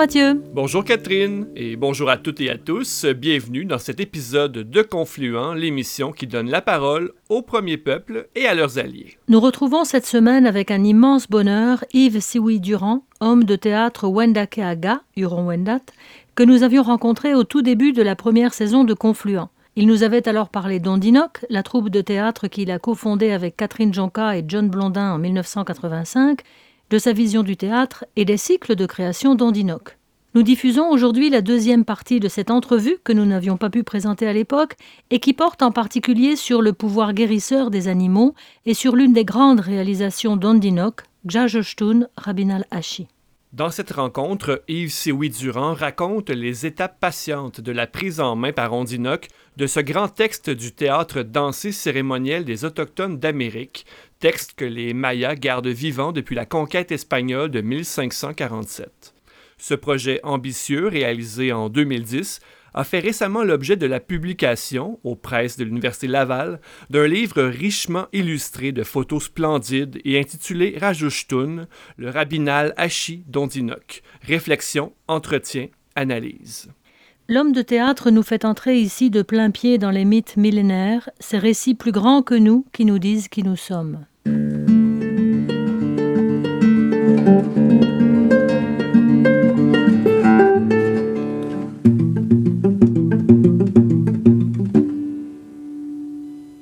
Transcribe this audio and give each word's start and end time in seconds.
Mathieu. 0.00 0.42
Bonjour 0.54 0.82
Catherine 0.82 1.46
et 1.54 1.76
bonjour 1.76 2.08
à 2.08 2.16
toutes 2.16 2.40
et 2.40 2.48
à 2.48 2.56
tous. 2.56 3.04
Bienvenue 3.04 3.66
dans 3.66 3.76
cet 3.76 4.00
épisode 4.00 4.52
de 4.52 4.80
Confluent, 4.80 5.54
l'émission 5.54 6.10
qui 6.10 6.26
donne 6.26 6.48
la 6.48 6.62
parole 6.62 7.12
au 7.28 7.42
premier 7.42 7.76
peuple 7.76 8.26
et 8.34 8.46
à 8.46 8.54
leurs 8.54 8.78
alliés. 8.78 9.18
Nous 9.28 9.38
retrouvons 9.40 9.84
cette 9.84 10.06
semaine 10.06 10.46
avec 10.46 10.70
un 10.70 10.84
immense 10.84 11.28
bonheur 11.28 11.84
Yves 11.92 12.20
Siwi 12.20 12.60
Durand, 12.60 13.04
homme 13.20 13.44
de 13.44 13.56
théâtre 13.56 14.08
Wendakeaga, 14.08 15.02
Huron-Wendat, 15.18 15.82
que 16.34 16.44
nous 16.44 16.62
avions 16.62 16.82
rencontré 16.82 17.34
au 17.34 17.44
tout 17.44 17.60
début 17.60 17.92
de 17.92 18.02
la 18.02 18.16
première 18.16 18.54
saison 18.54 18.84
de 18.84 18.94
Confluent. 18.94 19.50
Il 19.76 19.86
nous 19.86 20.02
avait 20.02 20.26
alors 20.26 20.48
parlé 20.48 20.80
d'Ondinoc, 20.80 21.44
la 21.50 21.62
troupe 21.62 21.90
de 21.90 22.00
théâtre 22.00 22.48
qu'il 22.48 22.70
a 22.70 22.78
cofondée 22.78 23.32
avec 23.32 23.54
Catherine 23.54 23.92
Jonca 23.92 24.34
et 24.34 24.44
John 24.48 24.70
Blondin 24.70 25.12
en 25.12 25.18
1985, 25.18 26.40
de 26.90 26.98
sa 26.98 27.12
vision 27.12 27.42
du 27.42 27.56
théâtre 27.56 28.04
et 28.16 28.24
des 28.24 28.36
cycles 28.36 28.74
de 28.74 28.84
création 28.84 29.34
d'Ondinoc. 29.34 29.96
Nous 30.34 30.42
diffusons 30.42 30.88
aujourd'hui 30.90 31.28
la 31.28 31.40
deuxième 31.40 31.84
partie 31.84 32.20
de 32.20 32.28
cette 32.28 32.50
entrevue 32.50 32.98
que 33.02 33.12
nous 33.12 33.24
n'avions 33.24 33.56
pas 33.56 33.70
pu 33.70 33.82
présenter 33.82 34.28
à 34.28 34.32
l'époque 34.32 34.76
et 35.10 35.18
qui 35.18 35.32
porte 35.32 35.62
en 35.62 35.72
particulier 35.72 36.36
sur 36.36 36.62
le 36.62 36.72
pouvoir 36.72 37.14
guérisseur 37.14 37.70
des 37.70 37.88
animaux 37.88 38.34
et 38.64 38.74
sur 38.74 38.94
l'une 38.94 39.12
des 39.12 39.24
grandes 39.24 39.60
réalisations 39.60 40.36
d'Ondinoc, 40.36 41.00
Gjajoshtun 41.26 42.06
Rabinal 42.16 42.64
Hashi. 42.70 43.08
Dans 43.52 43.72
cette 43.72 43.90
rencontre, 43.90 44.62
Yves 44.68 44.92
Siwi 44.92 45.30
Durand 45.30 45.74
raconte 45.74 46.30
les 46.30 46.66
étapes 46.66 47.00
patientes 47.00 47.60
de 47.60 47.72
la 47.72 47.88
prise 47.88 48.20
en 48.20 48.36
main 48.36 48.52
par 48.52 48.72
Ondinoc 48.72 49.26
de 49.56 49.66
ce 49.66 49.80
grand 49.80 50.06
texte 50.06 50.50
du 50.50 50.70
théâtre 50.70 51.22
dansé 51.22 51.72
cérémoniel 51.72 52.44
des 52.44 52.64
Autochtones 52.64 53.18
d'Amérique, 53.18 53.86
texte 54.20 54.52
que 54.54 54.66
les 54.66 54.92
Mayas 54.94 55.34
gardent 55.34 55.66
vivant 55.66 56.12
depuis 56.12 56.36
la 56.36 56.44
conquête 56.44 56.92
espagnole 56.92 57.50
de 57.50 57.62
1547. 57.62 59.14
Ce 59.56 59.74
projet 59.74 60.20
ambitieux, 60.22 60.86
réalisé 60.86 61.52
en 61.52 61.70
2010, 61.70 62.40
a 62.74 62.84
fait 62.84 63.00
récemment 63.00 63.42
l'objet 63.42 63.76
de 63.76 63.86
la 63.86 63.98
publication, 63.98 65.00
aux 65.04 65.16
presses 65.16 65.56
de 65.56 65.64
l'Université 65.64 66.06
Laval, 66.06 66.60
d'un 66.90 67.06
livre 67.06 67.42
richement 67.42 68.06
illustré 68.12 68.72
de 68.72 68.84
photos 68.84 69.24
splendides 69.24 70.00
et 70.04 70.20
intitulé 70.20 70.76
Rajushtun, 70.78 71.66
le 71.96 72.10
rabbinal 72.10 72.74
Hachi 72.76 73.24
d'Ondinoc. 73.26 74.02
Réflexion, 74.22 74.92
entretien, 75.08 75.68
analyse. 75.96 76.70
L'homme 77.32 77.52
de 77.52 77.62
théâtre 77.62 78.10
nous 78.10 78.24
fait 78.24 78.44
entrer 78.44 78.80
ici 78.80 79.08
de 79.08 79.22
plein 79.22 79.52
pied 79.52 79.78
dans 79.78 79.92
les 79.92 80.04
mythes 80.04 80.36
millénaires, 80.36 81.10
ces 81.20 81.38
récits 81.38 81.76
plus 81.76 81.92
grands 81.92 82.22
que 82.22 82.34
nous 82.34 82.66
qui 82.72 82.84
nous 82.84 82.98
disent 82.98 83.28
qui 83.28 83.44
nous 83.44 83.54
sommes. 83.54 84.00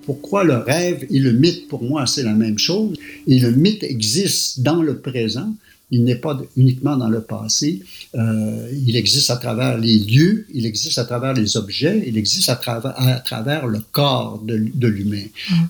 Pourquoi 0.04 0.44
le 0.44 0.58
rêve 0.58 1.06
et 1.08 1.18
le 1.18 1.32
mythe, 1.32 1.66
pour 1.68 1.82
moi, 1.82 2.04
c'est 2.04 2.24
la 2.24 2.34
même 2.34 2.58
chose. 2.58 2.94
Et 3.26 3.38
le 3.38 3.52
mythe 3.52 3.84
existe 3.84 4.60
dans 4.60 4.82
le 4.82 4.98
présent. 4.98 5.54
Il 5.90 6.04
n'est 6.04 6.16
pas 6.16 6.38
uniquement 6.56 6.96
dans 6.96 7.08
le 7.08 7.22
passé. 7.22 7.80
Euh, 8.14 8.70
il 8.86 8.94
existe 8.96 9.30
à 9.30 9.36
travers 9.36 9.78
les 9.78 9.98
lieux, 9.98 10.46
il 10.52 10.66
existe 10.66 10.98
à 10.98 11.04
travers 11.04 11.32
les 11.32 11.56
objets, 11.56 12.04
il 12.06 12.18
existe 12.18 12.50
à 12.50 12.56
travers, 12.56 12.94
à 13.00 13.20
travers 13.20 13.66
le 13.66 13.80
corps 13.90 14.42
de, 14.44 14.66
de 14.74 14.88
l'humain. 14.88 15.24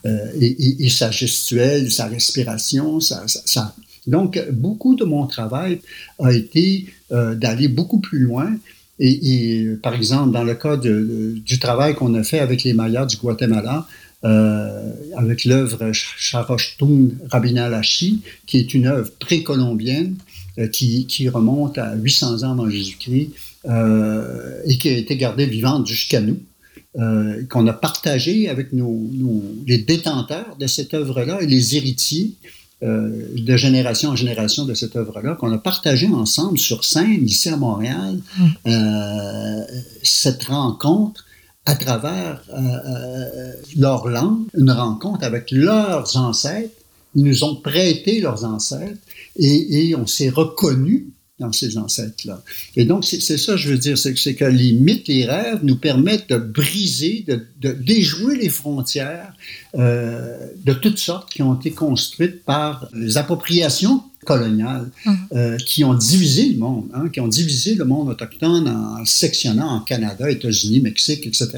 Euh, 0.06 0.33
et, 0.41 0.47
et, 0.47 0.87
et, 0.87 0.89
sa 0.89 1.11
gestuelle, 1.11 1.93
sa 1.93 2.06
respiration, 2.06 2.99
ça. 3.01 3.75
Donc, 4.09 4.43
beaucoup 4.53 4.95
de 4.97 5.05
mon 5.05 5.27
travail 5.27 5.81
a 6.19 6.33
été 6.33 6.87
euh, 7.12 7.35
d'aller 7.35 7.69
beaucoup 7.69 7.99
plus 7.99 8.21
loin. 8.21 8.50
Et, 8.99 9.61
et, 9.61 9.77
par 9.77 9.95
exemple, 9.95 10.33
dans 10.33 10.43
le 10.43 10.55
cas 10.55 10.77
de, 10.77 10.91
de, 10.91 11.39
du 11.39 11.59
travail 11.59 11.95
qu'on 11.95 12.15
a 12.15 12.25
fait 12.25 12.41
avec 12.41 12.65
les 12.65 12.73
Mayas 12.73 13.06
du 13.06 13.17
Guatemala, 13.17 13.87
euh, 14.25 14.93
avec 15.17 15.45
l'œuvre 15.45 15.93
Charoshtun 15.93 17.11
Rabinal 17.31 17.73
Hachi, 17.75 18.21
qui 18.47 18.59
est 18.59 18.75
une 18.75 18.87
œuvre 18.87 19.11
précolombienne 19.19 20.17
euh, 20.59 20.67
qui, 20.67 21.06
qui, 21.06 21.29
remonte 21.29 21.79
à 21.79 21.95
800 21.95 22.43
ans 22.43 22.53
avant 22.53 22.69
Jésus-Christ 22.69 23.31
euh, 23.67 24.61
et 24.65 24.77
qui 24.77 24.89
a 24.89 24.97
été 24.97 25.17
gardée 25.17 25.47
vivante 25.47 25.87
jusqu'à 25.87 26.21
nous. 26.21 26.39
Euh, 26.99 27.45
qu'on 27.49 27.67
a 27.69 27.73
partagé 27.73 28.49
avec 28.49 28.73
nos, 28.73 29.09
nos, 29.12 29.43
les 29.69 29.79
détenteurs 29.79 30.56
de 30.59 30.67
cette 30.67 30.95
œuvre-là 30.95 31.41
et 31.43 31.47
les 31.47 31.77
héritiers 31.77 32.33
de 32.81 33.56
génération 33.56 34.11
en 34.11 34.17
génération 34.17 34.65
de 34.65 34.73
cette 34.73 34.95
œuvre-là, 34.95 35.35
qu'on 35.35 35.53
a 35.53 35.59
partagé 35.59 36.06
ensemble 36.06 36.59
sur 36.59 36.85
scène 36.85 37.25
ici 37.25 37.49
à 37.49 37.56
Montréal, 37.56 38.21
mmh. 38.39 38.73
cette 40.05 40.45
rencontre 40.45 41.25
à 41.69 41.75
travers 41.75 42.41
euh, 42.49 42.56
euh, 42.56 43.53
leur 43.77 44.09
langue, 44.09 44.47
une 44.56 44.71
rencontre 44.71 45.23
avec 45.23 45.51
leurs 45.51 46.17
ancêtres. 46.17 46.75
Ils 47.15 47.25
nous 47.25 47.45
ont 47.45 47.56
prêté 47.56 48.23
leurs 48.23 48.43
ancêtres 48.47 48.99
et, 49.37 49.95
on 49.95 50.06
s'est 50.06 50.31
reconnu 50.31 51.09
dans 51.39 51.53
ces 51.53 51.77
ancêtres-là. 51.77 52.43
Et 52.75 52.87
donc, 52.87 53.05
c'est 53.05 53.37
ça, 53.37 53.56
je 53.56 53.69
veux 53.69 53.77
dire, 53.77 53.99
c'est 53.99 54.34
que 54.34 54.47
les 54.47 54.73
mythes, 54.73 55.09
les 55.09 55.27
rêves 55.27 55.61
nous 55.62 55.77
permettent 55.77 56.31
de 56.31 56.39
briser, 56.39 57.27
de, 57.29 57.45
de 57.61 57.73
déjouer 57.73 58.37
les 58.37 58.49
frontières 58.49 59.35
euh, 59.75 60.39
de 60.65 60.73
toutes 60.73 60.99
sortes 60.99 61.31
qui 61.31 61.43
ont 61.43 61.55
été 61.55 61.73
construites 61.73 62.45
par 62.45 62.89
les 62.95 63.19
appropriations 63.19 64.03
coloniales 64.25 64.91
mmh. 65.05 65.15
euh, 65.33 65.56
qui 65.59 65.84
ont 65.84 65.95
divisé 65.95 66.51
le 66.51 66.59
monde, 66.59 66.89
hein, 66.93 67.09
qui 67.09 67.21
ont 67.21 67.29
divisé 67.29 67.75
le 67.75 67.84
monde 67.84 68.09
autochtone 68.09 68.69
en 68.69 69.05
sectionnant 69.05 69.69
en 69.69 69.81
Canada, 69.81 70.31
États-Unis, 70.31 70.81
Mexique, 70.81 71.27
etc. 71.27 71.51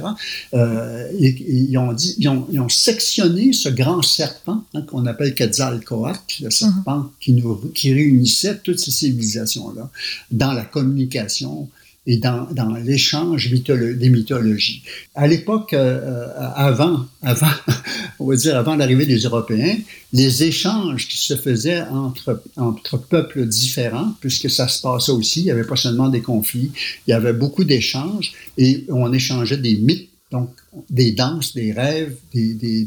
Euh, 0.55 1.09
et, 1.19 1.29
et 1.29 1.57
ils, 1.69 1.79
ont 1.79 1.93
dit, 1.93 2.15
ils, 2.19 2.29
ont, 2.29 2.47
ils, 2.53 2.61
ont 2.61 2.69
sectionné 2.69 3.53
ce 3.53 3.69
grand 3.69 4.03
serpent 4.03 4.65
hein, 4.75 4.83
qu'on 4.83 5.07
appelle 5.07 5.35
Quetzalcoatl, 5.35 6.21
le 6.43 6.51
serpent 6.51 6.99
mmh. 6.99 7.11
qui, 7.21 7.33
nous, 7.33 7.57
qui 7.75 7.93
réunissait 7.93 8.59
toutes 8.63 8.79
ces 8.79 8.91
civilisations-là 8.91 9.91
dans 10.31 10.53
la 10.53 10.65
communication, 10.65 11.69
et 12.11 12.17
dans, 12.17 12.49
dans 12.51 12.75
l'échange 12.75 13.53
mytholo 13.53 13.95
des 13.95 14.09
mythologies. 14.09 14.83
À 15.15 15.29
l'époque, 15.29 15.73
euh, 15.75 16.27
avant, 16.57 17.07
avant, 17.23 17.47
on 18.19 18.27
va 18.27 18.35
dire 18.35 18.57
avant 18.57 18.75
l'arrivée 18.75 19.07
des 19.07 19.19
Européens, 19.19 19.77
les 20.13 20.43
échanges 20.43 21.07
qui 21.07 21.19
se 21.19 21.37
faisaient 21.37 21.83
entre, 21.83 22.43
entre 22.57 22.99
peuples 22.99 23.47
différents, 23.47 24.13
puisque 24.21 24.51
ça 24.51 24.67
se 24.67 24.83
passait 24.83 25.13
aussi, 25.13 25.43
il 25.43 25.45
n'y 25.45 25.51
avait 25.53 25.63
pas 25.63 25.77
seulement 25.77 26.09
des 26.09 26.21
conflits, 26.21 26.73
il 27.07 27.11
y 27.11 27.13
avait 27.13 27.33
beaucoup 27.33 27.63
d'échanges 27.63 28.33
et 28.59 28.87
on 28.89 29.13
échangeait 29.13 29.59
des 29.59 29.77
mythes 29.77 30.09
donc 30.33 30.51
des 30.89 31.11
danses, 31.11 31.55
des 31.55 31.73
rêves, 31.73 32.15
des, 32.33 32.55
des, 32.55 32.85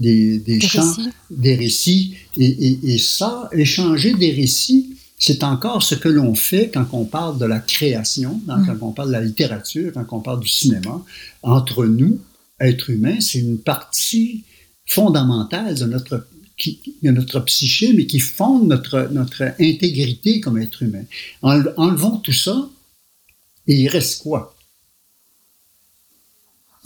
des, 0.00 0.38
des, 0.38 0.60
chants, 0.60 0.82
récits. 0.82 1.10
des 1.30 1.54
récits. 1.54 2.14
Et, 2.36 2.44
et, 2.44 2.94
et, 2.94 2.98
ça, 2.98 3.48
échanger 3.52 4.14
des 4.14 4.32
récits, 4.32 4.96
c'est 5.18 5.42
encore 5.44 5.82
ce 5.82 5.94
que 5.94 6.08
l'on 6.08 6.34
fait 6.34 6.70
quand 6.72 6.86
on 6.92 7.04
parle 7.04 7.38
de 7.38 7.46
la 7.46 7.58
création, 7.58 8.40
quand 8.46 8.58
mmh. 8.58 8.78
on 8.82 8.92
parle 8.92 9.08
de 9.08 9.12
la 9.14 9.22
littérature, 9.22 9.92
quand 9.94 10.06
on 10.12 10.20
parle 10.20 10.40
du 10.40 10.48
cinéma. 10.48 11.02
Entre 11.42 11.86
nous, 11.86 12.20
êtres 12.60 12.90
humains, 12.90 13.20
c'est 13.20 13.38
une 13.38 13.58
partie 13.58 14.44
fondamentale 14.84 15.74
de 15.74 15.86
notre, 15.86 16.26
qui, 16.58 16.80
de 17.02 17.10
notre 17.10 17.40
psyché, 17.40 17.92
mais 17.94 18.06
qui 18.06 18.20
fonde 18.20 18.68
notre, 18.68 19.08
notre 19.10 19.42
intégrité 19.58 20.40
comme 20.40 20.58
être 20.58 20.82
humain. 20.82 21.04
Enlevons 21.42 22.18
tout 22.18 22.32
ça, 22.32 22.68
et 23.66 23.74
il 23.74 23.88
reste 23.88 24.22
quoi? 24.22 24.54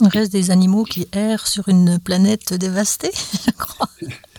Il 0.01 0.09
reste 0.09 0.33
des 0.33 0.51
animaux 0.51 0.85
qui 0.85 1.07
errent 1.13 1.47
sur 1.47 1.69
une 1.69 1.99
planète 1.99 2.55
dévastée, 2.55 3.11
je 3.47 3.51
crois. 3.51 3.91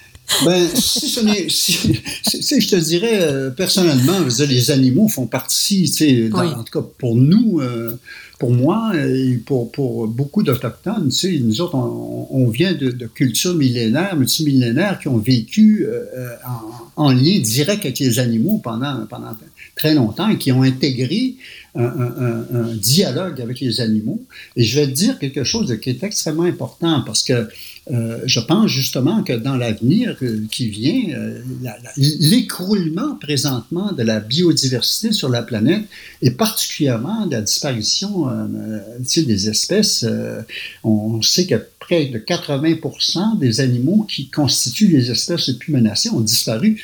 Ben, 0.45 0.67
si 0.75 1.09
ce 1.09 1.19
n'est, 1.19 1.49
si, 1.49 2.01
si, 2.23 2.61
je 2.61 2.69
te 2.69 2.75
dirais 2.75 3.21
euh, 3.21 3.49
personnellement, 3.49 4.17
je 4.27 4.35
dire, 4.35 4.47
les 4.47 4.71
animaux 4.71 5.07
font 5.07 5.27
partie, 5.27 5.83
tu 5.83 5.97
sais, 5.97 6.29
dans, 6.29 6.41
oui. 6.41 6.47
en 6.55 6.63
tout 6.63 6.81
cas 6.81 6.87
pour 6.97 7.15
nous, 7.15 7.59
euh, 7.59 7.99
pour 8.39 8.51
moi 8.51 8.93
et 8.95 9.37
pour, 9.45 9.71
pour 9.71 10.07
beaucoup 10.07 10.41
d'Autochtones, 10.41 11.09
tu 11.09 11.11
sais, 11.11 11.39
nous 11.39 11.61
autres, 11.61 11.75
on, 11.75 12.47
vient 12.49 12.73
de, 12.73 12.89
de, 12.89 13.05
cultures 13.05 13.55
millénaires, 13.55 14.15
multimillénaires 14.15 14.99
qui 14.99 15.07
ont 15.09 15.17
vécu 15.17 15.85
en, 16.97 17.03
en, 17.05 17.11
lien 17.11 17.39
direct 17.39 17.85
avec 17.85 17.99
les 17.99 18.17
animaux 18.17 18.59
pendant, 18.63 19.05
pendant 19.07 19.37
très 19.75 19.93
longtemps 19.93 20.29
et 20.29 20.37
qui 20.37 20.51
ont 20.51 20.63
intégré 20.63 21.35
un, 21.75 22.75
dialogue 22.75 23.41
avec 23.41 23.59
les 23.59 23.81
animaux. 23.81 24.23
Et 24.55 24.63
je 24.63 24.79
vais 24.79 24.87
te 24.87 24.91
dire 24.91 25.19
quelque 25.19 25.43
chose 25.43 25.77
qui 25.81 25.89
est 25.89 26.03
extrêmement 26.03 26.43
important 26.43 27.01
parce 27.05 27.23
que 27.23 27.47
euh, 27.89 28.19
je 28.25 28.39
pense 28.39 28.69
justement 28.69 29.23
que 29.23 29.33
dans 29.33 29.57
l'avenir 29.57 30.15
euh, 30.21 30.45
qui 30.51 30.67
vient, 30.67 31.17
euh, 31.17 31.41
l'écroulement 31.97 33.15
présentement 33.15 33.91
de 33.91 34.03
la 34.03 34.19
biodiversité 34.19 35.11
sur 35.11 35.29
la 35.29 35.41
planète 35.41 35.83
et 36.21 36.29
particulièrement 36.29 37.25
de 37.25 37.31
la 37.31 37.41
disparition 37.41 38.27
des 38.99 39.49
espèces, 39.49 40.05
on 40.83 41.21
sait 41.21 41.47
que 41.47 41.55
près 41.79 42.05
de 42.05 42.19
80% 42.19 43.39
des 43.39 43.59
animaux 43.59 44.05
qui 44.07 44.29
constituent 44.29 44.87
les 44.87 45.09
espèces 45.09 45.47
les 45.47 45.55
plus 45.55 45.73
menacées 45.73 46.09
ont 46.09 46.21
disparu 46.21 46.81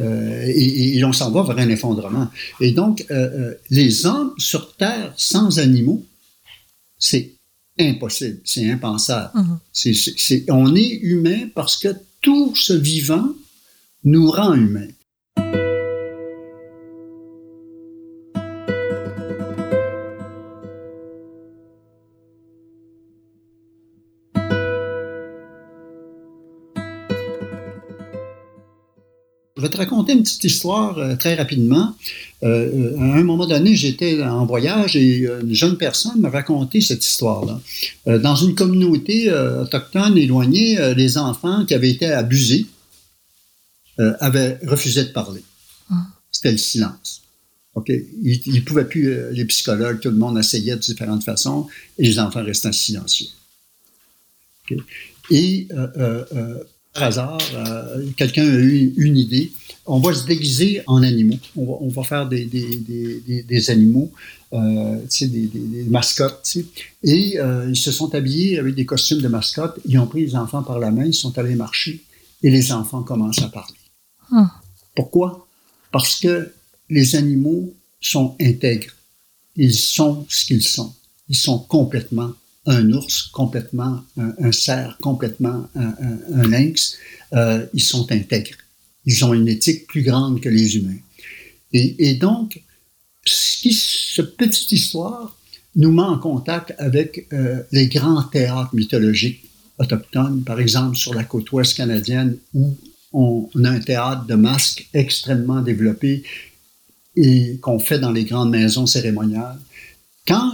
euh, 0.00 0.44
et, 0.46 1.02
on 1.04 1.12
s'en 1.12 1.30
va 1.30 1.42
vers 1.42 1.58
un 1.58 1.68
effondrement. 1.68 2.28
Et 2.60 2.72
donc, 2.72 3.04
euh, 3.10 3.14
euh, 3.14 3.54
les 3.70 4.06
hommes 4.06 4.32
sur 4.38 4.74
Terre 4.76 5.12
sans 5.16 5.58
animaux, 5.58 6.04
c'est 6.98 7.32
impossible, 7.78 8.40
c'est 8.44 8.68
impensable. 8.70 9.30
Uh-huh. 9.34 10.44
on 10.50 10.74
est 10.74 10.88
humain 10.88 11.48
parce 11.54 11.76
que 11.76 11.94
tout 12.20 12.54
ce 12.56 12.72
vivant 12.72 13.32
nous 14.04 14.30
rend 14.30 14.54
humains. 14.54 14.88
Te 29.78 29.82
raconter 29.84 30.12
une 30.12 30.22
petite 30.22 30.44
histoire 30.44 30.98
euh, 30.98 31.16
très 31.16 31.34
rapidement. 31.34 31.94
Euh, 32.42 32.96
à 32.98 33.18
un 33.18 33.24
moment 33.24 33.46
donné, 33.46 33.76
j'étais 33.76 34.22
en 34.22 34.46
voyage 34.46 34.96
et 34.96 35.26
une 35.42 35.54
jeune 35.54 35.76
personne 35.76 36.20
m'a 36.20 36.30
raconté 36.30 36.80
cette 36.80 37.04
histoire-là. 37.04 37.60
Euh, 38.06 38.18
dans 38.18 38.36
une 38.36 38.54
communauté 38.54 39.32
autochtone 39.32 40.16
éloignée, 40.18 40.94
les 40.94 41.18
enfants 41.18 41.64
qui 41.64 41.74
avaient 41.74 41.90
été 41.90 42.06
abusés 42.06 42.66
avaient 44.20 44.58
refusé 44.64 45.02
de 45.02 45.08
parler. 45.08 45.42
Ah. 45.90 46.06
C'était 46.30 46.52
le 46.52 46.58
silence. 46.58 47.22
OK? 47.74 47.88
Ils 47.88 48.54
ne 48.54 48.60
pouvaient 48.60 48.84
plus, 48.84 49.32
les 49.32 49.44
psychologues, 49.46 49.98
tout 49.98 50.10
le 50.10 50.16
monde 50.16 50.38
essayait 50.38 50.76
de 50.76 50.80
différentes 50.80 51.24
façons 51.24 51.66
et 51.98 52.04
les 52.06 52.20
enfants 52.20 52.44
restaient 52.44 52.72
silencieux. 52.72 53.26
Et 55.30 55.66
hasard, 56.94 57.38
euh, 57.54 58.06
quelqu'un 58.16 58.42
a 58.42 58.56
eu 58.56 58.94
une 58.96 59.16
idée. 59.16 59.52
On 59.86 60.00
va 60.00 60.12
se 60.12 60.26
déguiser 60.26 60.82
en 60.86 61.02
animaux. 61.02 61.38
On 61.56 61.88
va, 61.88 62.02
faire 62.02 62.28
des, 62.28 62.44
des, 62.44 63.70
animaux, 63.70 64.12
euh, 64.52 64.98
des, 65.20 65.84
mascottes. 65.88 66.58
Et 67.02 67.38
euh, 67.38 67.70
ils 67.70 67.76
se 67.76 67.90
sont 67.90 68.14
habillés 68.14 68.58
avec 68.58 68.74
des 68.74 68.84
costumes 68.84 69.22
de 69.22 69.28
mascottes. 69.28 69.78
Ils 69.86 69.98
ont 69.98 70.06
pris 70.06 70.26
les 70.26 70.36
enfants 70.36 70.62
par 70.62 70.78
la 70.78 70.90
main, 70.90 71.06
ils 71.06 71.14
sont 71.14 71.36
allés 71.38 71.54
marcher. 71.54 72.02
Et 72.42 72.50
les 72.50 72.70
enfants 72.70 73.02
commencent 73.02 73.42
à 73.42 73.48
parler. 73.48 73.74
Pourquoi? 74.94 75.46
Parce 75.90 76.20
que 76.20 76.52
les 76.90 77.16
animaux 77.16 77.72
sont 78.00 78.36
intègres. 78.40 78.92
Ils 79.56 79.74
sont 79.74 80.26
ce 80.28 80.44
qu'ils 80.44 80.62
sont. 80.62 80.94
Ils 81.28 81.36
sont 81.36 81.58
complètement 81.58 82.32
un 82.68 82.92
ours, 82.92 83.28
complètement 83.32 84.04
un, 84.16 84.52
cerf, 84.52 84.96
complètement 85.00 85.68
un, 85.74 86.48
lynx, 86.48 86.96
euh, 87.32 87.66
ils 87.74 87.82
sont 87.82 88.10
intègres. 88.12 88.56
Ils 89.06 89.24
ont 89.24 89.32
une 89.34 89.48
éthique 89.48 89.86
plus 89.86 90.02
grande 90.02 90.40
que 90.40 90.48
les 90.48 90.76
humains. 90.76 90.98
Et, 91.72 92.14
donc, 92.14 92.62
cette 93.24 94.36
petite 94.36 94.72
histoire 94.72 95.36
nous 95.76 95.92
met 95.92 96.02
en 96.02 96.18
contact 96.18 96.74
avec 96.78 97.26
euh, 97.32 97.62
les 97.72 97.88
grands 97.88 98.22
théâtres 98.22 98.74
mythologiques 98.74 99.44
autochtones, 99.78 100.42
par 100.44 100.60
exemple 100.60 100.96
sur 100.96 101.14
la 101.14 101.24
côte 101.24 101.50
ouest 101.52 101.76
canadienne, 101.76 102.36
où 102.54 102.76
on, 103.12 103.48
a 103.64 103.70
un 103.70 103.80
théâtre 103.80 104.26
de 104.26 104.34
masques 104.34 104.88
extrêmement 104.92 105.62
développé 105.62 106.22
et 107.16 107.58
qu'on 107.60 107.78
fait 107.78 107.98
dans 107.98 108.12
les 108.12 108.24
grandes 108.24 108.50
maisons 108.50 108.86
cérémoniales. 108.86 109.58
Quand 110.26 110.52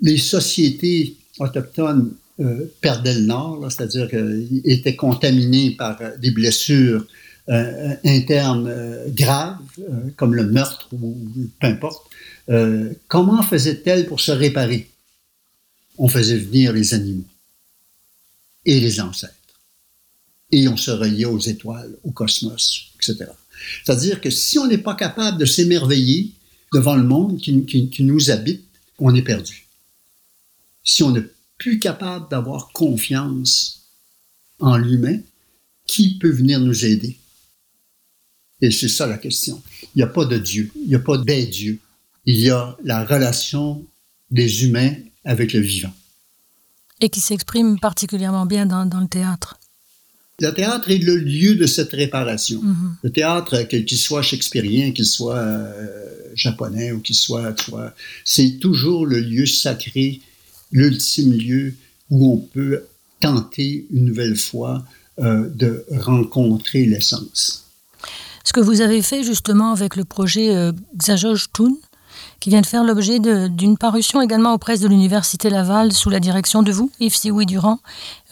les 0.00 0.18
sociétés 0.18 1.17
autochtones 1.38 2.14
euh, 2.40 2.72
perdaient 2.80 3.14
le 3.14 3.22
nord, 3.22 3.66
c'est-à-dire 3.68 4.08
qu'ils 4.08 4.60
étaient 4.64 4.94
contaminés 4.94 5.72
par 5.72 6.00
euh, 6.00 6.16
des 6.18 6.30
blessures 6.30 7.04
euh, 7.48 7.96
internes 8.04 8.72
graves, 9.08 9.58
comme 10.16 10.34
le 10.34 10.46
meurtre 10.46 10.88
ou 10.92 11.16
peu 11.60 11.66
importe, 11.66 12.06
comment 13.08 13.42
faisait-elle 13.42 14.06
pour 14.06 14.20
se 14.20 14.30
réparer? 14.30 14.88
On 15.96 16.08
faisait 16.08 16.36
venir 16.36 16.72
les 16.72 16.94
animaux 16.94 17.24
et 18.66 18.78
les 18.78 19.00
ancêtres. 19.00 19.34
Et 20.52 20.68
on 20.68 20.76
se 20.76 20.90
reliait 20.90 21.24
aux 21.24 21.40
étoiles, 21.40 21.96
au 22.04 22.10
cosmos, 22.10 22.92
etc. 22.96 23.30
C'est-à-dire 23.84 24.20
que 24.20 24.30
si 24.30 24.58
on 24.58 24.66
n'est 24.66 24.78
pas 24.78 24.94
capable 24.94 25.38
de 25.38 25.44
s'émerveiller 25.44 26.32
devant 26.72 26.94
le 26.94 27.02
monde 27.02 27.38
qui 27.40 27.96
nous 28.00 28.30
habite, 28.30 28.62
on 28.98 29.14
est 29.14 29.22
perdu 29.22 29.67
si 30.88 31.02
on 31.02 31.10
n'est 31.10 31.28
plus 31.58 31.78
capable 31.78 32.30
d'avoir 32.30 32.68
confiance 32.72 33.90
en 34.58 34.78
l'humain, 34.78 35.18
qui 35.86 36.18
peut 36.18 36.30
venir 36.30 36.60
nous 36.60 36.84
aider? 36.84 37.18
Et 38.62 38.70
c'est 38.70 38.88
ça 38.88 39.06
la 39.06 39.18
question. 39.18 39.62
Il 39.94 39.98
n'y 39.98 40.02
a 40.02 40.08
pas 40.08 40.24
de 40.24 40.38
Dieu, 40.38 40.72
il 40.76 40.88
n'y 40.88 40.94
a 40.94 41.00
pas 41.00 41.18
des 41.18 41.46
dieux. 41.46 41.78
Il 42.24 42.40
y 42.40 42.48
a 42.50 42.76
la 42.84 43.04
relation 43.04 43.84
des 44.30 44.64
humains 44.64 44.94
avec 45.24 45.52
le 45.52 45.60
vivant. 45.60 45.92
Et 47.00 47.10
qui 47.10 47.20
s'exprime 47.20 47.78
particulièrement 47.78 48.46
bien 48.46 48.64
dans, 48.64 49.00
le 49.00 49.08
théâtre. 49.08 49.60
Le 50.40 50.50
théâtre 50.52 50.90
est 50.90 50.98
le 50.98 51.16
lieu 51.16 51.54
de 51.54 51.66
cette 51.66 51.92
réparation. 51.92 52.62
Mm-hmm. 52.62 52.92
Le 53.02 53.12
théâtre, 53.12 53.62
qu'il 53.64 53.98
soit 53.98 54.22
shakespearien, 54.22 54.92
qu'il 54.92 55.06
soit 55.06 55.36
euh, 55.36 56.32
japonais 56.34 56.92
ou 56.92 57.00
qu'il 57.00 57.14
soit, 57.14 57.54
c'est 58.24 58.58
toujours 58.58 59.04
le 59.04 59.20
lieu 59.20 59.44
sacré 59.44 60.22
l'ultime 60.72 61.32
lieu 61.32 61.74
où 62.10 62.32
on 62.32 62.38
peut 62.38 62.82
tenter 63.20 63.86
une 63.90 64.06
nouvelle 64.06 64.36
fois 64.36 64.84
euh, 65.18 65.48
de 65.54 65.84
rencontrer 65.90 66.84
l'essence. 66.84 67.64
Ce 68.44 68.52
que 68.52 68.60
vous 68.60 68.80
avez 68.80 69.02
fait 69.02 69.24
justement 69.24 69.72
avec 69.72 69.96
le 69.96 70.04
projet 70.04 70.54
euh, 70.54 70.72
Toon, 71.52 71.76
qui 72.40 72.50
vient 72.50 72.60
de 72.60 72.66
faire 72.66 72.84
l'objet 72.84 73.18
d'une 73.18 73.76
parution 73.76 74.22
également 74.22 74.54
aux 74.54 74.58
presses 74.58 74.80
de 74.80 74.88
l'Université 74.88 75.50
Laval 75.50 75.92
sous 75.92 76.08
la 76.08 76.20
direction 76.20 76.62
de 76.62 76.72
vous, 76.72 76.90
Yves 77.00 77.16
Sioui 77.16 77.46
Durand, 77.46 77.80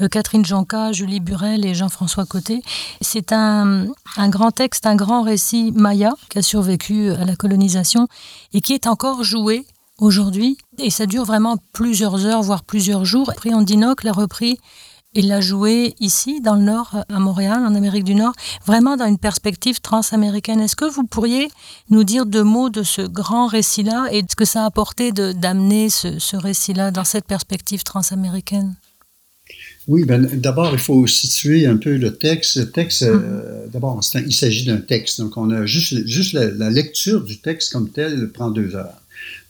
euh, 0.01 0.09
Catherine 0.09 0.45
Janca, 0.45 0.93
Julie 0.93 1.21
Burel 1.21 1.67
et 1.67 1.75
Jean-François 1.75 2.25
Côté. 2.25 2.63
C'est 3.01 3.33
un, 3.33 3.87
un, 4.17 4.29
grand 4.29 4.53
texte, 4.53 4.87
un 4.87 4.97
grand 4.97 5.23
récit 5.23 5.73
maya 5.73 6.15
qui 6.31 6.39
a 6.39 6.43
survécu 6.43 7.11
à 7.11 7.25
la 7.25 7.37
colonisation 7.37 8.07
et 8.53 8.61
qui 8.61 8.75
est 8.75 8.87
encore 8.87 9.25
joué 9.25 9.67
aujourd'hui. 9.99 10.59
Et 10.79 10.91
ça 10.91 11.07
dure 11.07 11.25
vraiment 11.25 11.57
plusieurs 11.73 12.27
heures, 12.27 12.43
voire 12.43 12.65
plusieurs 12.65 13.05
jours. 13.05 13.31
Après, 13.31 13.51
Dinoc 13.65 14.05
l'a 14.05 14.13
repris 14.13 14.59
et 15.15 15.23
l'a 15.23 15.41
joué 15.41 15.95
ici, 15.99 16.43
dans 16.43 16.57
le 16.57 16.63
Nord, 16.63 17.05
à 17.09 17.19
Montréal, 17.19 17.65
en 17.65 17.75
Amérique 17.75 18.05
du 18.05 18.15
Nord, 18.15 18.35
vraiment 18.67 18.97
dans 18.97 19.07
une 19.07 19.19
perspective 19.19 19.81
transaméricaine. 19.81 20.61
Est-ce 20.61 20.77
que 20.77 20.85
vous 20.85 21.05
pourriez 21.05 21.49
nous 21.89 22.05
dire 22.05 22.27
deux 22.27 22.45
mots 22.45 22.69
de 22.69 22.83
ce 22.83 23.01
grand 23.01 23.47
récit-là 23.47 24.09
et 24.13 24.23
de 24.23 24.31
ce 24.31 24.37
que 24.37 24.45
ça 24.45 24.65
a 24.65 24.67
apporté 24.67 25.13
d'amener 25.13 25.89
ce, 25.89 26.19
ce 26.19 26.37
récit-là 26.37 26.91
dans 26.91 27.05
cette 27.05 27.25
perspective 27.25 27.83
transaméricaine? 27.83 28.75
Oui, 29.89 30.05
ben, 30.05 30.27
d'abord, 30.35 30.73
il 30.73 30.79
faut 30.79 31.07
situer 31.07 31.67
un 31.67 31.77
peu 31.77 31.97
le 31.97 32.17
texte. 32.17 32.57
Le 32.57 32.71
texte, 32.71 33.03
euh, 33.05 33.67
mm-hmm. 33.67 33.71
d'abord, 33.71 34.01
il 34.27 34.35
s'agit 34.35 34.65
d'un 34.65 34.79
texte. 34.79 35.21
Donc, 35.21 35.37
on 35.37 35.49
a 35.51 35.65
juste, 35.65 36.07
juste 36.07 36.33
la, 36.33 36.47
la, 36.51 36.71
lecture 36.71 37.23
du 37.23 37.39
texte 37.39 37.73
comme 37.73 37.91
tel 37.91 38.33
prend 38.33 38.51
deux 38.51 38.75
heures. 38.75 39.01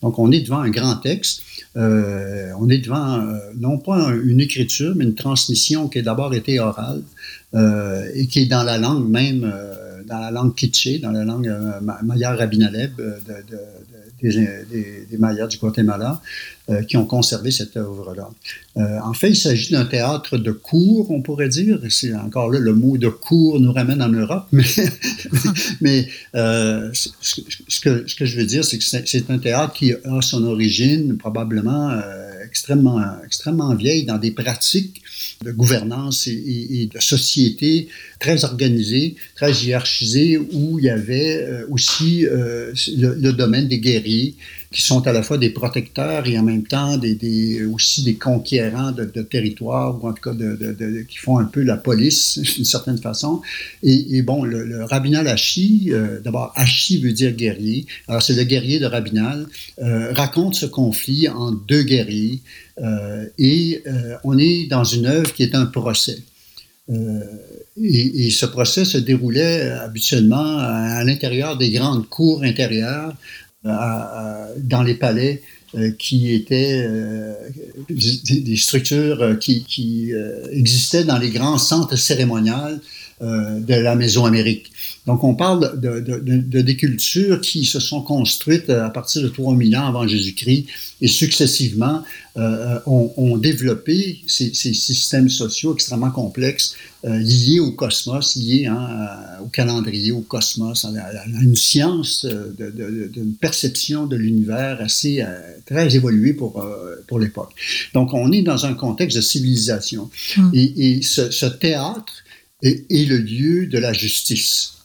Donc, 0.03 0.19
on 0.19 0.31
est 0.31 0.41
devant 0.41 0.61
un 0.61 0.71
grand 0.71 0.97
texte. 0.97 1.43
Euh, 1.77 2.53
on 2.59 2.69
est 2.69 2.79
devant, 2.79 3.21
euh, 3.21 3.39
non 3.59 3.79
pas 3.79 4.11
une 4.25 4.41
écriture, 4.41 4.95
mais 4.97 5.05
une 5.05 5.15
transmission 5.15 5.89
qui 5.89 5.99
a 5.99 6.03
d'abord 6.03 6.35
été 6.35 6.59
orale 6.59 7.03
euh, 7.55 8.09
et 8.15 8.27
qui 8.27 8.41
est 8.41 8.47
dans 8.47 8.63
la 8.63 8.79
langue 8.79 9.09
même 9.09 9.53
dans 10.07 10.19
la 10.19 10.31
langue 10.31 10.55
kitché, 10.55 10.99
dans 10.99 11.13
la 11.13 11.25
langue 11.25 11.53
maya 12.03 12.35
rabinaleb 12.35 12.97
de, 12.97 13.13
des, 14.23 15.07
des, 15.11 15.19
Mayas 15.19 15.47
du 15.49 15.59
Guatemala 15.59 16.21
qui 16.89 16.97
ont 16.97 17.05
conservé 17.05 17.51
cette 17.51 17.77
œuvre-là. 17.77 18.29
en 18.77 19.13
fait, 19.13 19.31
il 19.31 19.37
s'agit 19.37 19.73
d'un 19.73 19.85
théâtre 19.85 20.39
de 20.39 20.53
cour, 20.53 21.11
on 21.11 21.21
pourrait 21.23 21.49
dire. 21.49 21.79
C'est 21.91 22.15
encore 22.15 22.51
là 22.51 22.59
le 22.59 22.75
mot 22.75 22.97
de 22.97 23.09
cour 23.09 23.61
nous 23.61 23.73
ramène 23.73 24.03
en 24.03 24.09
Europe, 24.09 24.47
mais, 24.53 24.65
mais 25.81 26.09
ce, 26.35 27.81
que, 27.83 28.07
ce 28.07 28.15
que 28.15 28.25
je 28.25 28.37
veux 28.37 28.47
dire, 28.47 28.65
c'est 28.65 28.79
que 28.79 28.85
c'est 28.85 29.31
un 29.31 29.39
théâtre 29.39 29.75
qui 29.75 29.93
a 29.93 30.23
son 30.23 30.45
origine 30.45 31.17
probablement 31.17 31.91
extrêmement, 32.57 32.99
extrêmement 33.23 33.75
vieille 33.75 34.05
dans 34.05 34.17
des 34.17 34.31
pratiques 34.31 35.03
de 35.45 35.53
gouvernance 35.53 36.27
et, 36.27 36.89
de 36.91 36.99
société 37.01 37.89
très 38.19 38.45
organisées, 38.45 39.17
très 39.35 39.53
hiérarchisées, 39.53 40.39
où 40.39 40.79
il 40.79 40.87
y 40.87 40.89
avait 40.89 41.37
euh, 41.43 41.67
aussi 41.69 42.25
euh, 42.25 42.73
le, 42.97 43.33
domaine 43.33 43.69
des 43.69 43.79
guerriers, 43.79 44.35
qui 44.71 44.83
sont 44.83 45.07
à 45.07 45.13
la 45.13 45.23
fois 45.23 45.39
des 45.39 45.51
protecteurs 45.51 46.27
et 46.27 46.39
en 46.39 46.43
même 46.43 46.65
temps 46.65 46.99
aussi 47.73 48.03
des 48.03 48.17
conquérants 48.17 48.93
de, 48.93 49.05
territoires, 49.23 50.03
ou 50.03 50.09
en 50.09 50.13
tout 50.13 50.23
cas 50.23 50.37
qui 51.09 51.19
font 51.19 51.39
un 51.39 51.45
peu 51.45 51.63
la 51.63 51.77
police, 51.77 52.39
d'une 52.57 52.65
certaine 52.65 52.99
façon. 52.99 53.43
Et, 53.83 54.23
bon, 54.23 54.45
le, 54.45 54.85
Rabinal 54.85 55.29
Hachi, 55.29 55.89
euh, 55.91 56.21
d'abord, 56.21 56.53
Hachi 56.57 57.01
veut 57.01 57.13
dire 57.13 57.33
guerrier, 57.33 57.87
alors 58.09 58.23
c'est 58.23 58.35
le 58.35 58.45
guerrier 58.45 58.79
de 58.79 58.87
Rabinal, 58.87 59.47
raconte 59.79 60.55
ce 60.55 60.67
conflit 60.67 61.29
en 61.29 61.53
deux 61.53 61.83
guerriers, 61.83 62.41
et 63.39 63.83
on 64.25 64.39
est 64.39 64.67
dans 64.67 64.85
une 64.85 65.07
œuvre 65.07 65.33
qui 65.33 65.43
est 65.43 65.55
un 65.55 65.67
procès. 65.67 66.19
Euh, 66.89 67.21
et, 67.83 68.31
ce 68.31 68.47
procès 68.47 68.85
se 68.85 68.99
déroulait 68.99 69.71
habituellement 69.71 70.59
à, 70.59 71.03
l'intérieur 71.05 71.57
des 71.57 71.71
grandes 71.71 72.09
cours 72.09 72.43
intérieures, 72.43 73.15
dans 73.67 74.83
les 74.83 74.95
palais 74.95 75.43
euh, 75.75 75.91
qui 75.99 76.33
étaient 76.33 76.85
euh, 76.87 77.35
des, 77.91 78.57
structures 78.57 79.39
qui, 79.39 80.13
existaient 80.51 81.05
dans 81.05 81.19
les 81.19 81.31
grands 81.31 81.59
centres 81.59 81.97
cérémonials 83.19 83.65
de 83.67 83.75
la 83.75 83.95
Maison 83.95 84.25
Amérique. 84.25 84.73
Donc, 85.07 85.25
on 85.25 85.35
parle 85.35 85.81
de, 85.81 86.01
de, 86.01 86.61
des 86.61 86.77
cultures 86.77 87.41
qui 87.41 87.65
se 87.65 87.81
sont 87.81 88.03
construites 88.03 88.69
à 88.71 88.91
partir 88.91 89.23
de 89.23 89.29
3000 89.29 89.77
ans 89.77 89.87
avant 89.87 90.07
Jésus-Christ 90.07 90.67
et 91.01 91.09
successivement 91.09 92.03
euh, 92.37 92.81
ont, 92.87 93.37
développé 93.37 94.21
ces, 94.27 94.53
systèmes 94.53 95.29
sociaux 95.29 95.75
extrêmement 95.75 96.11
complexes 96.11 96.75
euh, 97.05 97.19
liés 97.19 97.61
au 97.61 97.73
cosmos, 97.73 98.37
liés 98.37 98.67
hein, 98.67 98.89
au 99.43 99.47
calendrier, 99.47 100.13
au 100.13 100.23
cosmos, 100.23 100.85
à, 100.85 100.91
une 101.41 101.57
science, 101.57 102.25
de, 102.25 103.37
perception 103.41 104.07
de 104.07 104.17
l'univers 104.17 104.81
assez 104.81 105.21
euh, 105.21 105.39
très 105.67 105.95
évoluée 105.95 106.33
pour, 106.33 106.65
pour 107.07 107.19
l'époque. 107.19 107.53
Donc, 107.95 108.13
on 108.13 108.33
est 108.33 108.43
dans 108.43 108.67
un 108.67 108.75
contexte 108.75 109.17
de 109.17 109.23
civilisation. 109.23 110.11
Hum. 110.39 110.51
Et, 110.55 111.01
ce, 111.03 111.47
théâtre 111.47 112.25
est, 112.63 112.91
est 112.91 113.07
le 113.07 113.19
lieu 113.19 113.67
de 113.67 113.79
la 113.79 113.93
justice. 113.93 114.85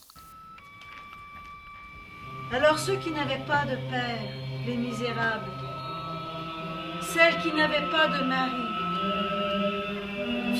Alors 2.51 2.77
ceux 2.77 2.97
qui 2.97 3.11
n'avaient 3.11 3.45
pas 3.47 3.65
de 3.65 3.75
père, 3.89 4.19
les 4.67 4.75
misérables, 4.75 5.51
celles 7.01 7.37
qui 7.41 7.53
n'avaient 7.55 7.89
pas 7.89 8.07
de 8.09 8.23
mari, 8.25 8.67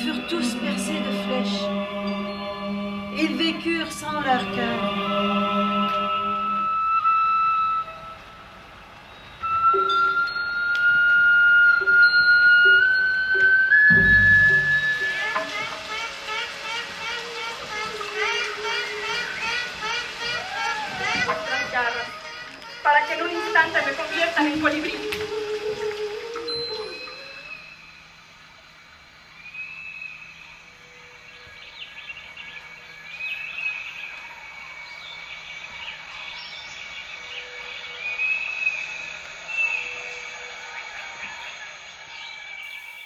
furent 0.02 0.26
tous 0.28 0.54
percés 0.56 1.00
de 1.00 1.12
flèches. 1.24 1.64
Ils 3.18 3.36
vécurent 3.36 3.92
sans 3.92 4.20
leur 4.22 4.50
cœur. 4.54 5.71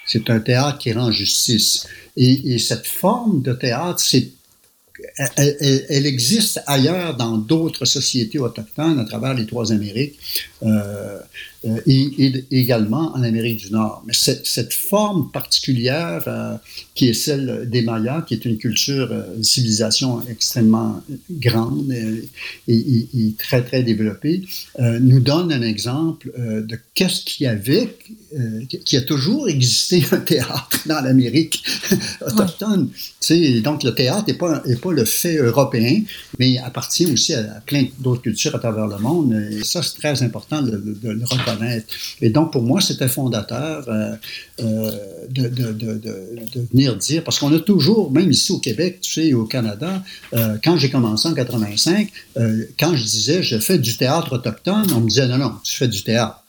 C'est 0.07 0.31
un 0.31 0.41
théâtre 0.41 0.79
qui 0.79 0.93
rend 0.93 1.11
justice. 1.11 1.87
Et, 2.17 2.59
cette 2.59 2.87
forme 2.87 3.43
de 3.43 3.53
théâtre, 3.53 4.03
elle, 5.37 6.07
existe 6.07 6.63
ailleurs 6.67 7.17
dans 7.17 7.37
d'autres 7.37 7.85
sociétés 7.85 8.39
autochtones 8.39 8.99
à 8.99 9.05
travers 9.05 9.35
les 9.35 9.47
trois 9.47 9.73
Amériques. 9.73 10.19
Euh, 10.63 11.19
euh, 11.67 11.81
et, 11.87 12.45
également 12.51 13.15
en 13.17 13.23
Amérique 13.23 13.59
du 13.59 13.73
Nord. 13.73 14.03
Mais 14.07 14.13
cette, 14.13 14.47
cette 14.47 14.73
forme 14.73 15.31
particulière 15.33 16.23
euh, 16.27 16.57
qui 16.95 17.09
est 17.09 17.15
celle 17.15 17.69
des 17.69 17.83
Mayas, 17.83 18.23
qui 18.23 18.35
est 18.35 18.45
une 18.45 18.59
culture, 18.59 19.09
euh, 19.11 19.37
une 19.37 19.45
civilisation 19.45 20.23
extrêmement 20.29 21.03
grande 21.31 21.93
et, 21.93 22.29
et, 22.69 23.35
très, 23.39 23.63
très 23.63 23.83
développée, 23.83 24.43
nous 24.79 25.21
donne 25.21 25.53
un 25.53 25.63
exemple 25.63 26.33
de 26.37 26.79
qu'est-ce 26.95 27.25
qu'il 27.25 27.45
y 27.45 27.47
avait, 27.47 27.97
qui 28.85 28.97
a 28.97 29.03
toujours 29.03 29.49
existé 29.49 30.05
un 30.13 30.19
théâtre 30.19 30.79
dans 30.87 31.01
l'Amérique 31.01 31.63
autochtone. 32.27 32.89
sais, 33.21 33.61
Donc 33.61 33.83
le 33.83 33.95
théâtre 33.95 34.25
n'est 34.29 34.35
pas, 34.35 34.63
est 34.67 34.81
pas 34.81 34.93
le 34.93 35.05
fait 35.05 35.37
européen, 35.37 36.03
mais 36.39 36.59
appartient 36.59 37.07
aussi 37.07 37.35
à, 37.35 37.43
plein 37.67 37.87
d'autres 37.99 38.23
cultures 38.23 38.55
à 38.55 38.59
travers 38.59 38.87
le 38.87 38.99
monde. 38.99 39.35
Et 39.51 39.65
ça, 39.65 39.83
c'est 39.83 39.99
très 39.99 40.23
important 40.23 40.63
de, 40.63 40.77
de 40.77 41.11
le 41.11 41.25
reconnaître. 41.25 41.56
Et 42.21 42.31
donc, 42.31 42.53
pour 42.53 42.63
moi, 42.63 42.81
c'était 42.81 43.09
fondateur 43.09 43.85
euh, 43.89 44.15
euh, 44.61 44.91
de, 45.31 45.49
de, 45.49 45.73
de, 45.73 46.67
venir 46.73 46.97
dire, 46.97 47.25
parce 47.25 47.39
qu'on 47.39 47.53
a 47.55 47.61
toujours, 47.61 48.11
même 48.11 48.31
ici 48.31 48.53
au 48.53 48.59
Québec, 48.59 49.01
tu 49.01 49.13
sais, 49.13 49.33
au 49.35 49.45
Canada, 49.45 50.03
euh, 50.35 50.57
quand 50.63 50.77
j'ai 50.77 50.91
commencé 50.91 51.29
en 51.29 51.35
85, 51.35 52.11
quand 52.79 52.97
je 52.97 53.05
disais 53.05 53.43
je 53.43 53.59
fais 53.59 53.79
du 53.79 53.97
théâtre 53.97 54.35
autochtone, 54.35 54.87
on 54.95 55.01
me 55.01 55.09
disait 55.09 55.27
non, 55.29 55.39
non, 55.39 55.53
tu 55.63 55.77
fais 55.77 55.89
du 55.89 56.03
théâtre. 56.03 56.43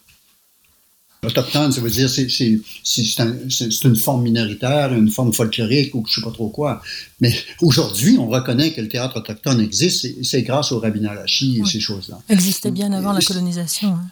Autochtone, 1.23 1.71
ça 1.71 1.81
veut 1.81 1.89
dire 1.89 2.07
c'est 2.09 2.27
c'est 2.29 3.83
une 3.83 3.95
forme 3.95 4.21
minoritaire, 4.21 4.93
une 4.93 5.09
forme 5.09 5.33
folklorique 5.33 5.95
ou 5.95 6.05
je 6.07 6.15
sais 6.15 6.21
pas 6.21 6.31
trop 6.31 6.49
quoi. 6.49 6.81
Mais 7.21 7.33
aujourd'hui, 7.61 8.17
on 8.19 8.27
reconnaît 8.27 8.71
que 8.71 8.81
le 8.81 8.87
théâtre 8.87 9.17
autochtone 9.17 9.59
existe, 9.59 10.23
c'est 10.23 10.43
grâce 10.43 10.71
au 10.71 10.79
rabbinal 10.79 11.25
et 11.25 11.65
ces 11.65 11.79
choses-là. 11.79 12.19
Existait 12.29 12.69
bien 12.69 12.93
avant 12.93 13.13
la 13.13 13.21
colonisation. 13.21 13.89
Hein. 13.89 14.11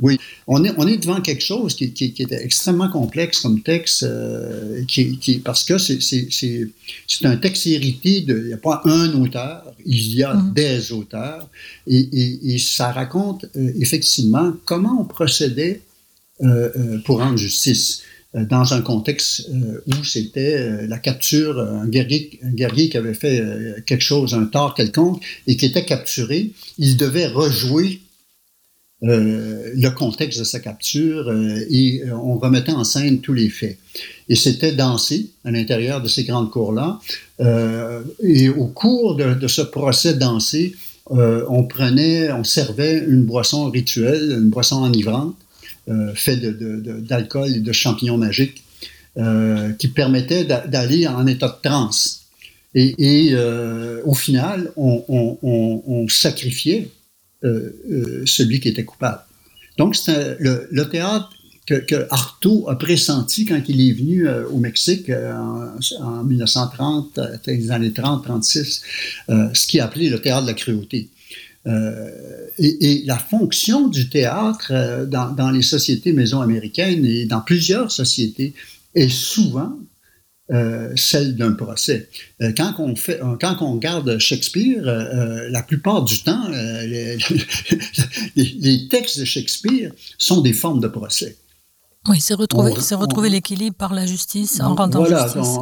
Oui, 0.00 0.18
on 0.46 0.64
est, 0.64 0.72
on 0.76 0.86
est 0.86 0.98
devant 0.98 1.20
quelque 1.20 1.42
chose 1.42 1.74
qui, 1.74 1.92
qui, 1.92 2.12
qui 2.12 2.22
est 2.22 2.32
extrêmement 2.32 2.88
complexe 2.88 3.40
comme 3.40 3.62
texte, 3.62 4.02
euh, 4.02 4.84
qui, 4.86 5.18
qui, 5.18 5.38
parce 5.38 5.64
que 5.64 5.78
c'est 5.78 7.24
un 7.24 7.36
texte 7.36 7.66
hérité 7.66 8.22
de. 8.22 8.38
Il 8.38 8.46
n'y 8.46 8.52
a 8.52 8.58
pas 8.58 8.82
un 8.84 9.12
auteur, 9.20 9.74
il 9.84 10.14
y 10.14 10.22
a 10.22 10.34
mm-hmm. 10.34 10.52
des 10.52 10.92
auteurs, 10.92 11.48
et, 11.86 11.98
et, 11.98 12.54
et 12.54 12.58
ça 12.58 12.92
raconte 12.92 13.46
euh, 13.56 13.72
effectivement 13.80 14.52
comment 14.64 15.00
on 15.00 15.04
procédait 15.04 15.80
euh, 16.42 16.98
pour 17.04 17.18
rendre 17.18 17.36
justice 17.36 18.02
dans 18.34 18.74
un 18.74 18.82
contexte 18.82 19.48
où 19.86 20.04
c'était 20.04 20.86
la 20.86 20.98
capture, 20.98 21.58
un 21.58 21.88
guerrier, 21.88 22.38
un 22.44 22.52
guerrier 22.52 22.90
qui 22.90 22.98
avait 22.98 23.14
fait 23.14 23.42
quelque 23.86 24.02
chose, 24.02 24.34
un 24.34 24.44
tort 24.44 24.74
quelconque, 24.74 25.24
et 25.46 25.56
qui 25.56 25.64
était 25.64 25.86
capturé, 25.86 26.50
il 26.76 26.98
devait 26.98 27.26
rejouer 27.26 28.02
euh, 29.04 29.74
le 29.76 29.90
contexte 29.90 30.40
de 30.40 30.44
sa 30.44 30.58
capture 30.58 31.28
euh, 31.28 31.64
et 31.70 32.02
euh, 32.02 32.16
on 32.16 32.36
remettait 32.36 32.72
en 32.72 32.82
scène 32.82 33.20
tous 33.20 33.32
les 33.32 33.48
faits. 33.48 33.78
Et 34.28 34.34
c'était 34.34 34.72
dansé 34.72 35.30
à 35.44 35.52
l'intérieur 35.52 36.02
de 36.02 36.08
ces 36.08 36.24
grandes 36.24 36.50
cours-là. 36.50 36.98
et 38.20 38.48
au 38.48 38.66
cours 38.66 39.14
de, 39.14 39.46
ce 39.46 39.62
procès 39.62 40.14
dansé, 40.14 40.74
on 41.10 41.62
prenait, 41.64 42.30
on 42.32 42.44
servait 42.44 42.98
une 42.98 43.22
boisson 43.22 43.70
rituelle, 43.70 44.32
une 44.32 44.50
boisson 44.50 44.82
enivrante, 44.82 45.34
faite 46.14 46.40
d'alcool 46.44 47.56
et 47.56 47.60
de 47.60 47.72
champignons 47.72 48.18
magiques, 48.18 48.62
qui 49.78 49.88
permettait 49.88 50.44
d'aller 50.44 51.06
en 51.06 51.26
état 51.26 51.48
de 51.48 51.68
transe. 51.68 52.24
Et, 52.74 53.34
au 54.04 54.14
final, 54.14 54.70
on, 54.76 56.06
sacrifiait 56.10 56.90
celui 57.42 58.60
qui 58.60 58.68
était 58.68 58.84
coupable. 58.84 59.20
Donc, 59.76 59.96
le, 60.06 60.66
le, 60.70 60.88
théâtre 60.88 61.30
que, 61.66 62.06
Artaud 62.10 62.68
a 62.68 62.76
pressenti 62.76 63.44
quand 63.44 63.60
il 63.68 63.80
est 63.80 63.92
venu 63.92 64.26
euh, 64.26 64.48
au 64.48 64.58
Mexique 64.58 65.08
euh, 65.08 65.32
en, 66.00 66.24
1930, 66.24 67.14
dans 67.16 67.38
les 67.46 67.70
années 67.70 67.92
30, 67.92 68.24
36, 68.24 68.82
ce 69.28 69.66
qui 69.66 69.78
est 69.78 69.80
appelé 69.80 70.10
le 70.10 70.20
théâtre 70.20 70.42
de 70.42 70.48
la 70.48 70.54
cruauté. 70.54 71.08
Et, 72.58 73.02
la 73.04 73.18
fonction 73.18 73.88
du 73.88 74.08
théâtre 74.08 74.72
dans, 75.06 75.32
dans 75.32 75.50
les 75.50 75.62
sociétés 75.62 76.12
mésoaméricaines 76.12 77.04
et 77.04 77.26
dans 77.26 77.42
plusieurs 77.42 77.92
sociétés 77.92 78.54
est 78.94 79.10
souvent 79.10 79.76
euh, 80.50 80.92
celle 80.96 81.36
d'un 81.36 81.52
procès. 81.52 82.08
Euh, 82.40 82.52
quand, 82.56 82.72
on 82.78 82.96
fait, 82.96 83.22
euh, 83.22 83.36
quand 83.38 83.56
on 83.60 83.74
regarde 83.74 84.18
Shakespeare, 84.18 84.82
la 84.82 85.62
plupart 85.62 86.02
du 86.04 86.22
temps, 86.22 86.48
les, 86.50 87.18
les, 88.34 88.88
textes 88.88 89.20
de 89.20 89.26
Shakespeare 89.26 89.92
sont 90.16 90.40
des 90.40 90.54
formes 90.54 90.80
de 90.80 90.88
procès. 90.88 91.36
Oui, 92.08 92.18
c'est 92.20 92.32
retrouver, 92.32 92.72
retrouver 92.72 93.28
l'équilibre 93.28 93.76
par 93.76 93.92
la 93.92 94.06
justice 94.06 94.58
en 94.60 94.74
rendant 94.74 95.00
voilà, 95.00 95.24
justice. 95.24 95.54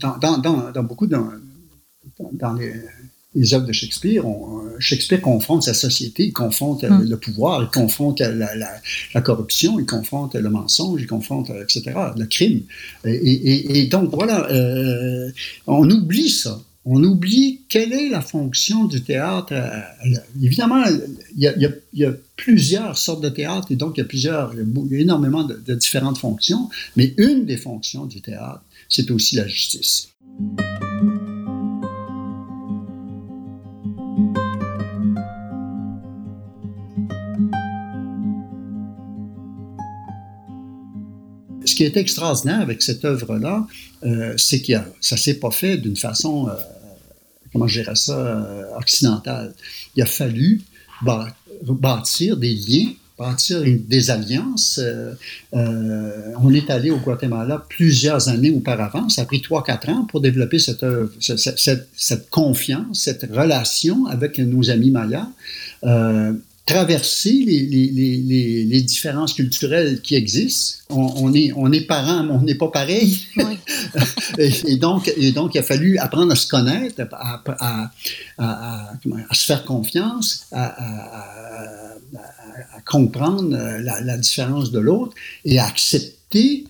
dans, 0.00 0.38
dans, 0.38 0.70
dans, 0.70 0.82
beaucoup 0.84 1.08
dans, 1.08 1.28
dans 2.34 2.52
les, 2.52 2.74
les 3.34 3.54
œuvres 3.54 3.66
de 3.66 3.72
Shakespeare, 3.72 4.24
euh, 4.26 4.76
Shakespeare 4.78 5.20
confronte 5.20 5.62
sa 5.62 5.74
société, 5.74 6.24
il 6.24 6.32
confronte 6.32 6.84
euh, 6.84 6.90
hmm. 6.90 7.08
le 7.08 7.16
pouvoir, 7.16 7.62
il 7.62 7.68
confronte 7.68 8.20
la, 8.20 8.54
la, 9.14 9.20
corruption, 9.20 9.78
il 9.78 9.86
confronte 9.86 10.34
le 10.34 10.50
mensonge, 10.50 11.00
il 11.00 11.06
confronte, 11.06 11.50
euh, 11.50 11.62
etc., 11.62 11.92
le 12.16 12.26
crime. 12.26 12.62
Et, 13.04 13.86
donc, 13.86 14.10
voilà, 14.12 14.48
on 15.66 15.88
oublie 15.90 16.30
ça. 16.30 16.60
On 16.84 17.02
oublie 17.04 17.60
quelle 17.68 17.92
est 17.92 18.08
la 18.08 18.20
fonction 18.20 18.86
du 18.86 19.02
théâtre. 19.02 19.54
évidemment, 20.42 20.82
il 21.36 21.78
y, 21.94 22.04
a, 22.04 22.12
plusieurs 22.36 22.98
sortes 22.98 23.22
de 23.22 23.28
théâtre 23.28 23.68
et 23.70 23.76
donc 23.76 23.96
il 23.96 24.00
y 24.00 24.02
a 24.02 24.06
plusieurs, 24.06 24.52
il 24.54 24.92
y 24.92 24.96
a 24.96 24.98
énormément 24.98 25.44
de, 25.44 25.62
de 25.64 25.74
différentes 25.76 26.18
fonctions, 26.18 26.68
mais 26.96 27.14
une 27.18 27.46
des 27.46 27.56
fonctions 27.56 28.06
du 28.06 28.20
théâtre, 28.20 28.62
c'est 28.88 29.12
aussi 29.12 29.36
la 29.36 29.46
justice. 29.46 30.08
Qui 41.82 41.86
est 41.86 42.00
extraordinaire 42.00 42.60
avec 42.60 42.80
cette 42.80 43.04
œuvre-là, 43.04 43.66
euh, 44.04 44.34
c'est 44.36 44.62
que 44.62 44.74
ça 45.00 45.16
ne 45.16 45.20
s'est 45.20 45.34
pas 45.34 45.50
fait 45.50 45.76
d'une 45.78 45.96
façon, 45.96 46.48
euh, 46.48 46.52
comment 47.52 47.66
je 47.66 47.80
dirais 47.80 47.96
ça, 47.96 48.16
euh, 48.16 48.78
occidentale. 48.78 49.52
Il 49.96 50.02
a 50.02 50.06
fallu 50.06 50.60
bâtir 51.02 52.36
des 52.36 52.54
liens, 52.54 52.92
bâtir 53.18 53.62
des 53.64 54.10
alliances. 54.10 54.80
on 55.52 56.54
est 56.54 56.70
allé 56.70 56.92
au 56.92 56.98
Guatemala 56.98 57.64
plusieurs 57.68 58.28
années 58.28 58.52
auparavant. 58.52 59.08
Ça 59.08 59.22
a 59.22 59.24
pris 59.24 59.40
3-4 59.40 59.90
ans 59.90 60.04
pour 60.04 60.20
développer 60.20 60.60
cette, 60.60 60.86
cette, 61.18 61.88
cette, 61.96 62.30
confiance, 62.30 63.00
cette 63.00 63.26
relation 63.32 64.06
avec 64.06 64.38
nos 64.38 64.70
amis 64.70 64.92
mayas 64.92 65.28
traverser 66.64 67.32
les, 67.32 67.60
les, 67.66 67.88
les, 67.88 68.64
les, 68.64 68.82
différences 68.82 69.34
culturelles 69.34 70.00
qui 70.00 70.14
existent. 70.14 70.76
On, 70.90 71.34
est, 71.34 71.52
on 71.56 71.72
est 71.72 71.80
parents, 71.80 72.22
mais 72.22 72.32
on 72.32 72.42
n'est 72.42 72.54
pas 72.54 72.68
pareil. 72.68 73.26
et, 74.38 74.76
donc, 74.76 75.12
et 75.16 75.32
donc, 75.32 75.54
il 75.54 75.58
a 75.58 75.62
fallu 75.62 75.98
apprendre 75.98 76.32
à 76.32 76.36
se 76.36 76.46
connaître, 76.46 77.02
à, 77.12 77.42
à, 77.58 77.90
à, 78.38 78.92
à 79.28 79.34
se 79.34 79.44
faire 79.44 79.64
confiance, 79.64 80.46
à, 80.52 80.76
comprendre 82.86 83.56
la, 83.56 84.00
la, 84.00 84.16
différence 84.16 84.70
de 84.70 84.78
l'autre 84.78 85.14
et 85.44 85.58
à 85.58 85.66
accepter 85.66 86.64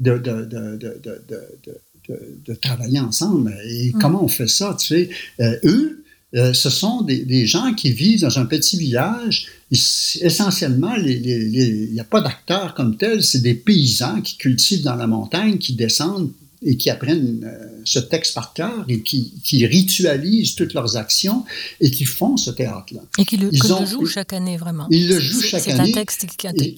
de, 0.00 0.18
de, 0.18 0.44
de, 0.44 0.76
de, 0.76 2.44
de 2.44 2.54
travailler 2.54 3.00
ensemble. 3.00 3.56
Et 3.64 3.92
mm. 3.92 3.98
comment 4.00 4.24
on 4.24 4.28
fait 4.28 4.48
ça? 4.48 4.76
Tu 4.78 4.86
sais, 4.86 5.10
euh, 5.40 5.56
eux, 5.64 6.04
euh, 6.34 6.52
ce 6.52 6.70
sont 6.70 7.02
des, 7.02 7.46
gens 7.46 7.72
qui 7.72 7.92
vivent 7.92 8.22
dans 8.22 8.38
un 8.38 8.46
petit 8.46 8.76
village. 8.76 9.46
Essentiellement, 9.70 10.94
il 10.96 11.90
n'y 11.92 12.00
a 12.00 12.04
pas 12.04 12.20
d'acteurs 12.20 12.74
comme 12.74 12.96
tels, 12.96 13.22
c'est 13.22 13.42
des 13.42 13.54
paysans 13.54 14.20
qui 14.20 14.36
cultivent 14.36 14.82
dans 14.82 14.96
la 14.96 15.06
montagne, 15.06 15.58
qui 15.58 15.74
descendent 15.74 16.32
et 16.62 16.76
qui 16.76 16.90
apprennent 16.90 17.44
euh, 17.44 17.66
ce 17.84 17.98
texte 17.98 18.34
par 18.34 18.52
cœur 18.52 18.84
et 18.88 19.00
qui, 19.00 19.32
qui, 19.44 19.66
ritualisent 19.66 20.54
toutes 20.54 20.74
leurs 20.74 20.96
actions 20.96 21.44
et 21.80 21.90
qui 21.90 22.04
font 22.04 22.36
ce 22.36 22.50
théâtre-là. 22.50 23.02
Et 23.18 23.24
qui 23.24 23.36
le, 23.36 23.50
jouent 23.52 24.06
chaque 24.06 24.32
année, 24.32 24.56
vraiment. 24.56 24.86
Ils 24.90 25.08
le 25.08 25.20
jouent 25.20 25.42
chaque 25.42 25.68
année. 25.68 25.76
C'est 25.76 25.90
un 25.90 25.92
texte 25.92 26.26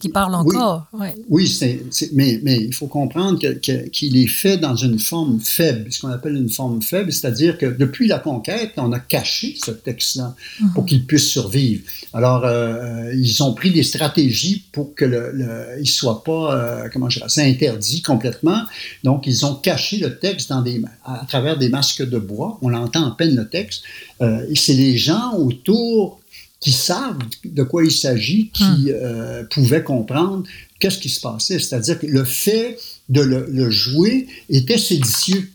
qui, 0.01 0.09
parle 0.09 0.35
encore. 0.35 0.87
Oui, 1.29 1.47
c'est, 1.49 1.81
mais, 2.13 2.41
mais, 2.43 2.59
il 2.59 2.75
faut 2.75 2.87
comprendre 2.87 3.39
qu'il 3.39 4.17
est 4.17 4.27
fait 4.27 4.59
dans 4.59 4.77
une 4.77 4.99
forme 4.99 5.41
faible, 5.41 5.93
ce 5.93 6.01
qu'on 6.01 6.09
appelle 6.09 6.37
une 6.37 6.51
forme 6.51 6.83
faible, 6.83 7.13
c'est-à-dire 7.13 7.57
que 7.57 7.67
depuis 7.67 8.09
la 8.09 8.19
conquête, 8.19 8.73
on 8.77 8.93
a 8.93 9.01
caché 9.01 9.57
ce 9.65 9.71
texte-là 9.71 10.35
mhm. 10.61 10.73
pour 10.75 10.87
qu'il 10.87 11.05
puisse 11.05 11.29
survivre. 11.29 11.83
Alors, 12.13 12.45
euh, 12.45 13.13
ils 13.15 13.43
ont 13.43 13.55
pris 13.55 13.71
des 13.71 13.83
stratégies 13.83 14.65
pour 14.73 14.95
que 14.95 15.05
le, 15.05 15.31
le 15.33 15.49
il 15.81 15.87
soit 15.87 16.25
pas, 16.25 16.55
euh, 16.55 16.89
comment 16.93 17.09
je 17.09 17.21
dirais, 17.21 17.51
interdit 17.51 18.03
complètement. 18.03 18.63
Donc, 19.05 19.27
ils 19.27 19.47
ont 19.47 19.55
caché 19.55 19.78
le 19.99 20.19
texte 20.19 20.49
dans 20.49 20.63
des, 20.63 20.83
à, 21.05 21.25
travers 21.27 21.59
des 21.59 21.69
masques 21.69 22.09
de 22.09 22.19
bois. 22.19 22.59
On 22.63 22.75
entend 22.75 23.07
à 23.07 23.15
peine 23.17 23.37
le 23.37 23.49
texte. 23.49 23.83
Euh, 24.21 24.47
et 24.51 24.57
c'est 24.57 24.75
les 24.75 24.97
gens 24.97 25.35
autour 25.35 26.21
qui 26.61 26.73
savent 26.73 27.19
de 27.45 27.63
quoi 27.63 27.85
il 27.85 27.93
s'agit, 27.93 28.51
qui 28.51 28.65
hmm. 28.65 28.89
euh, 28.89 29.45
pouvaient 29.45 29.85
comprendre 29.85 30.45
qu'est-ce 30.81 30.99
qui 30.99 31.09
se 31.09 31.21
passait. 31.21 31.59
C'est-à-dire 31.59 31.99
que 31.99 32.07
le 32.07 32.25
fait 32.25 32.79
de 33.09 33.21
le, 33.21 33.71
jouer 33.71 34.27
était 34.51 34.79
séditieux 34.79 35.51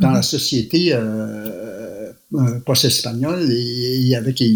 dans 0.00 0.10
la 0.10 0.20
hmm. 0.20 0.24
société 0.24 0.90
euh, 0.92 2.12
post-espagnole 2.64 3.50
et, 3.50 4.14
avec 4.16 4.40
les, 4.40 4.54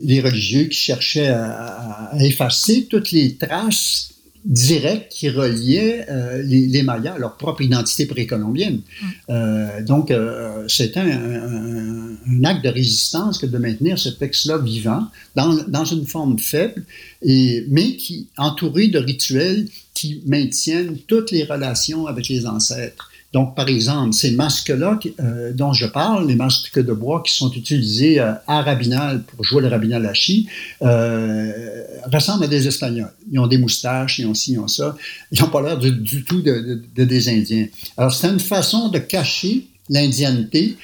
les, 0.00 0.20
religieux 0.20 0.64
qui 0.64 0.78
cherchaient 0.78 1.28
à, 1.28 2.12
effacer 2.20 2.86
toutes 2.86 3.12
les 3.12 3.36
traces 3.36 4.10
direct 4.44 5.12
qui 5.12 5.28
reliait 5.28 6.06
euh, 6.10 6.42
les, 6.42 6.66
les, 6.66 6.82
Mayas 6.82 7.14
à 7.14 7.18
leur 7.18 7.36
propre 7.36 7.62
identité 7.62 8.06
précolombienne. 8.06 8.76
Mm. 8.80 9.06
Euh, 9.30 9.82
donc, 9.82 10.10
euh, 10.10 10.64
c'était 10.68 11.00
un, 11.00 12.16
un, 12.26 12.44
acte 12.44 12.64
de 12.64 12.68
résistance 12.68 13.38
que 13.38 13.46
de 13.46 13.58
maintenir 13.58 13.98
ce 13.98 14.08
texte-là 14.08 14.58
vivant 14.58 15.06
dans, 15.34 15.54
dans, 15.68 15.84
une 15.84 16.06
forme 16.06 16.38
faible, 16.38 16.84
et, 17.22 17.64
mais 17.68 17.96
qui 17.96 18.28
entouré 18.36 18.88
de 18.88 18.98
rituels 18.98 19.68
qui 19.94 20.22
maintiennent 20.26 20.98
toutes 21.06 21.30
les 21.30 21.44
relations 21.44 22.06
avec 22.06 22.28
les 22.28 22.46
ancêtres. 22.46 23.10
Donc, 23.34 23.54
par 23.54 23.68
exemple, 23.68 24.14
ces 24.14 24.30
masques-là 24.30 24.98
euh, 25.20 25.52
dont 25.52 25.74
je 25.74 25.84
parle, 25.84 26.26
les 26.26 26.34
masques 26.34 26.82
de 26.82 26.92
bois 26.94 27.22
qui 27.22 27.34
sont 27.34 27.52
utilisés 27.52 28.20
euh, 28.20 28.32
à 28.46 28.62
Rabinal 28.62 29.22
pour 29.22 29.44
jouer 29.44 29.60
le 29.60 29.68
Rabinal 29.68 30.06
Hachi, 30.06 30.48
euh, 30.80 31.84
ressemblent 32.10 32.44
à 32.44 32.48
des 32.48 32.66
Espagnols. 32.66 33.12
Ils 33.30 33.38
ont 33.38 33.46
des 33.46 33.58
moustaches, 33.58 34.18
ils 34.18 34.26
ont 34.26 34.32
ci, 34.32 34.52
ils 34.52 34.58
ont 34.58 34.68
ça. 34.68 34.96
Ils 35.30 35.42
n'ont 35.42 35.50
pas 35.50 35.60
l'air 35.60 35.78
du, 35.78 36.24
tout 36.24 36.40
de, 36.40 36.82
des 36.94 37.28
Indiens. 37.28 37.66
Alors, 37.98 38.14
c'est 38.14 38.28
une 38.28 38.40
façon 38.40 38.88
de 38.88 38.98
cacher 38.98 39.66
l'indianité 39.90 40.76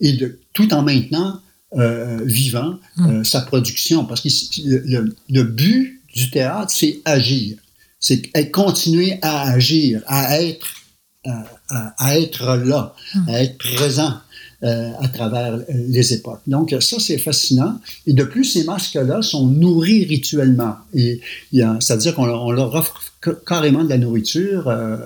et 0.00 0.12
de 0.12 0.38
tout 0.52 0.72
en 0.72 0.82
maintenant 0.82 1.40
vivant 2.24 2.80
hmm. 2.96 3.22
sa 3.22 3.42
production. 3.42 4.04
Parce 4.04 4.20
que 4.22 4.28
le, 4.64 5.14
le 5.28 5.42
but 5.44 6.00
du 6.12 6.28
théâtre, 6.30 6.72
c'est 6.74 7.00
agir. 7.04 7.58
C'est 8.00 8.50
continuer 8.50 9.18
à 9.22 9.50
agir, 9.50 10.02
à 10.06 10.40
être 10.42 10.66
à, 11.70 12.18
être 12.18 12.56
là, 12.56 12.94
à 13.28 13.42
être 13.42 13.58
présent 13.58 14.14
euh, 14.62 14.90
à 15.00 15.08
travers 15.08 15.58
les 15.70 16.12
époques. 16.12 16.42
Donc 16.46 16.76
ça, 16.80 16.98
c'est 16.98 17.16
fascinant. 17.16 17.80
Et 18.06 18.12
de 18.12 18.24
plus, 18.24 18.44
ces 18.44 18.64
masques-là 18.64 19.22
sont 19.22 19.46
nourris 19.46 20.04
rituellement. 20.04 20.76
Et 20.92 21.22
c'est-à-dire 21.50 22.14
qu'on 22.14 22.26
leur 22.26 22.74
offre 22.74 23.00
carrément 23.46 23.84
de 23.84 23.88
la 23.88 23.96
nourriture. 23.96 24.68
Euh, 24.68 24.98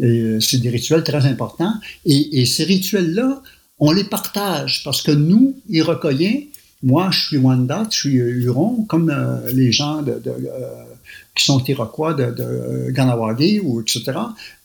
euh, 0.00 0.40
c'est 0.40 0.56
des 0.56 0.70
rituels 0.70 1.04
très 1.04 1.26
importants. 1.26 1.74
Et, 2.06 2.40
et 2.40 2.46
ces 2.46 2.64
rituels-là, 2.64 3.42
on 3.78 3.92
les 3.92 4.04
partage 4.04 4.82
parce 4.84 5.02
que 5.02 5.12
nous, 5.12 5.54
Iroquoiens, 5.68 6.40
moi, 6.82 7.10
je 7.10 7.26
suis 7.26 7.36
Wanda, 7.36 7.86
je 7.90 7.96
suis 7.98 8.14
Huron, 8.14 8.86
comme 8.88 9.14
les 9.52 9.70
gens 9.70 10.00
de, 10.00 10.12
de 10.12 10.32
qui 11.34 11.44
sont 11.44 11.62
Iroquois 11.64 12.14
de, 12.14 12.30
de 12.30 13.60
ou 13.62 13.80
etc. 13.80 14.12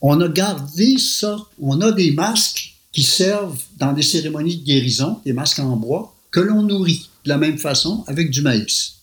On 0.00 0.20
a 0.20 0.28
gardé 0.28 0.98
ça. 0.98 1.36
On 1.60 1.80
a 1.80 1.92
des 1.92 2.12
masques 2.12 2.74
qui 2.92 3.02
servent 3.02 3.60
dans 3.78 3.92
des 3.92 4.02
cérémonies 4.02 4.58
de 4.58 4.64
guérison, 4.64 5.20
des 5.24 5.32
masques 5.32 5.60
en 5.60 5.76
bois, 5.76 6.14
que 6.30 6.40
l'on 6.40 6.62
nourrit 6.62 7.08
de 7.24 7.28
la 7.28 7.38
même 7.38 7.58
façon 7.58 8.04
avec 8.06 8.30
du 8.30 8.40
maïs. 8.42 8.94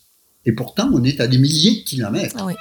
Et 0.46 0.52
pourtant, 0.52 0.90
on 0.94 1.04
est 1.04 1.20
à 1.20 1.28
des 1.28 1.38
milliers 1.38 1.82
de 1.82 1.84
kilomètres. 1.84 2.36
Ah. 2.40 2.54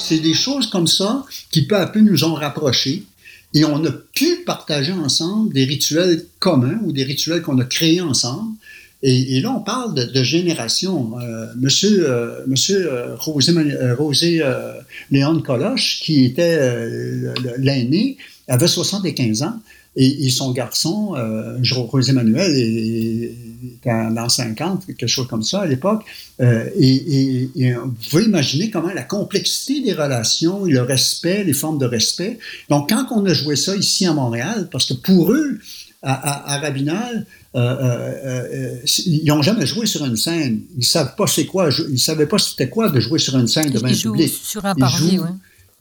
C'est 0.00 0.18
des 0.18 0.34
choses 0.34 0.68
comme 0.68 0.86
ça 0.86 1.24
qui 1.50 1.66
peu 1.66 1.76
à 1.76 1.86
peu 1.86 2.00
nous 2.00 2.24
ont 2.24 2.34
rapprochés 2.34 3.04
et 3.54 3.64
on 3.64 3.84
a 3.84 3.90
pu 3.90 4.42
partager 4.46 4.92
ensemble 4.92 5.52
des 5.52 5.64
rituels 5.64 6.24
communs 6.38 6.78
ou 6.84 6.92
des 6.92 7.02
rituels 7.02 7.42
qu'on 7.42 7.58
a 7.58 7.64
créés 7.64 8.00
ensemble. 8.00 8.52
Et, 9.02 9.40
là, 9.40 9.50
on 9.56 9.60
parle 9.60 9.94
de, 9.94 10.22
génération. 10.22 11.18
Euh, 11.18 11.46
monsieur 11.56 12.06
euh, 12.06 12.40
monsieur 12.46 12.92
euh, 12.92 13.16
Rosé, 13.16 13.52
euh, 13.56 13.94
Rosé 13.94 14.42
Léon 15.10 15.40
Coloche, 15.40 16.00
qui 16.02 16.24
était 16.24 16.60
l'aîné, 17.56 18.18
avait 18.46 18.68
75 18.68 19.42
ans. 19.42 19.58
Et, 19.96 20.26
et, 20.26 20.30
son 20.30 20.52
garçon, 20.52 21.14
euh, 21.16 21.58
José 21.62 22.12
Manuel, 22.12 22.56
était 22.56 24.14
dans 24.14 24.28
50, 24.28 24.86
quelque 24.86 25.06
chose 25.06 25.26
comme 25.26 25.42
ça 25.42 25.62
à 25.62 25.66
l'époque. 25.66 26.04
Euh, 26.40 26.68
et, 26.78 27.48
et, 27.56 27.74
vous 27.74 27.94
pouvez 28.08 28.24
imaginer 28.24 28.70
comment 28.70 28.92
la 28.92 29.02
complexité 29.02 29.80
des 29.82 29.92
relations 29.92 30.66
et 30.66 30.70
le 30.70 30.82
respect, 30.82 31.42
les 31.44 31.52
formes 31.52 31.78
de 31.78 31.86
respect. 31.86 32.38
Donc, 32.68 32.90
quand 32.90 33.06
on 33.10 33.26
a 33.26 33.32
joué 33.32 33.56
ça 33.56 33.74
ici 33.74 34.06
à 34.06 34.12
Montréal, 34.12 34.68
parce 34.70 34.86
que 34.86 34.94
pour 34.94 35.32
eux, 35.32 35.58
à, 36.02 36.54
à, 36.54 36.58
Rabinal, 36.60 37.26
euh, 37.54 38.14
euh, 38.24 38.76
ils 39.06 39.26
n'ont 39.26 39.42
jamais 39.42 39.66
joué 39.66 39.86
sur 39.86 40.04
une 40.04 40.16
scène. 40.16 40.62
Ils 40.74 40.78
ne 40.78 40.84
savent 40.84 41.14
pas 41.14 41.26
c'est 41.26 41.46
quoi. 41.46 41.68
Ils 41.90 41.98
savaient 41.98 42.26
pas 42.26 42.38
c'était 42.38 42.70
quoi 42.70 42.88
de 42.88 43.00
jouer 43.00 43.18
sur 43.18 43.36
une 43.36 43.48
scène 43.48 43.70
devant 43.70 43.88
un 43.88 43.94
public. 43.94 44.32
Sur 44.32 44.64
un 44.64 44.74
parvis, 44.74 45.18
oui. 45.18 45.28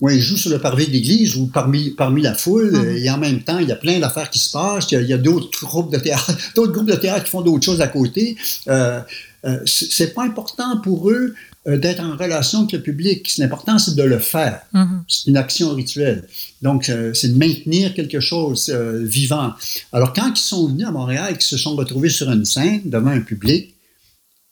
Oui, 0.02 0.16
il 0.16 0.22
joue 0.22 0.38
sur 0.38 0.50
le 0.50 0.60
parvis 0.60 0.88
d'église 0.88 1.36
ou 1.36 1.48
parmi, 1.48 1.90
parmi 1.92 2.22
la 2.22 2.34
foule, 2.34 2.72
mhm. 2.72 2.98
et 2.98 3.10
en 3.10 3.18
même 3.18 3.42
temps, 3.42 3.60
il 3.60 3.68
y 3.68 3.72
a 3.72 3.76
plein 3.76 4.00
d'affaires 4.00 4.30
qui 4.30 4.40
se 4.40 4.52
passent. 4.52 4.92
Il 4.92 5.02
y 5.02 5.14
a, 5.14 5.18
d'autres 5.18 5.66
groupes 5.66 5.92
de 5.92 5.98
théâtre, 5.98 6.32
d'autres 6.56 6.72
groupes 6.72 6.90
de 6.90 6.96
théâtre 6.96 7.26
qui 7.26 7.32
font 7.32 7.42
d'autres 7.42 7.66
choses 7.66 7.82
à 7.82 7.88
côté. 7.88 8.38
Euh, 8.68 9.02
euh, 9.46 9.60
c'est 9.66 10.14
pas 10.14 10.24
important 10.24 10.82
pour 10.82 11.10
eux 11.10 11.34
euh, 11.68 11.78
d'être 11.78 12.00
en 12.00 12.16
relation 12.16 12.60
avec 12.60 12.72
le 12.72 12.82
public. 12.82 13.30
L'important, 13.38 13.78
c'est 13.80 13.96
de 13.96 14.04
le 14.04 14.18
faire. 14.18 14.62
Mhm. 14.74 15.04
C'est 15.08 15.30
une 15.30 15.38
action 15.38 15.74
rituelle. 15.74 16.24
Donc, 16.62 16.88
euh, 16.88 17.14
c'est 17.14 17.34
de 17.34 17.38
maintenir 17.38 17.94
quelque 17.94 18.22
chose 18.22 18.72
euh, 18.74 19.04
vivant. 19.04 19.54
Alors, 19.92 20.14
quand 20.14 20.32
ils 20.34 20.42
sont 20.42 20.68
venus 20.68 20.88
à 20.88 20.92
Montréal 20.92 21.32
et 21.32 21.34
qu'ils 21.34 21.42
se 21.42 21.58
sont 21.58 21.76
retrouvés 21.76 22.10
sur 22.10 22.32
une 22.32 22.46
scène 22.46 22.82
devant 22.86 23.10
un 23.10 23.20
public, 23.20 23.76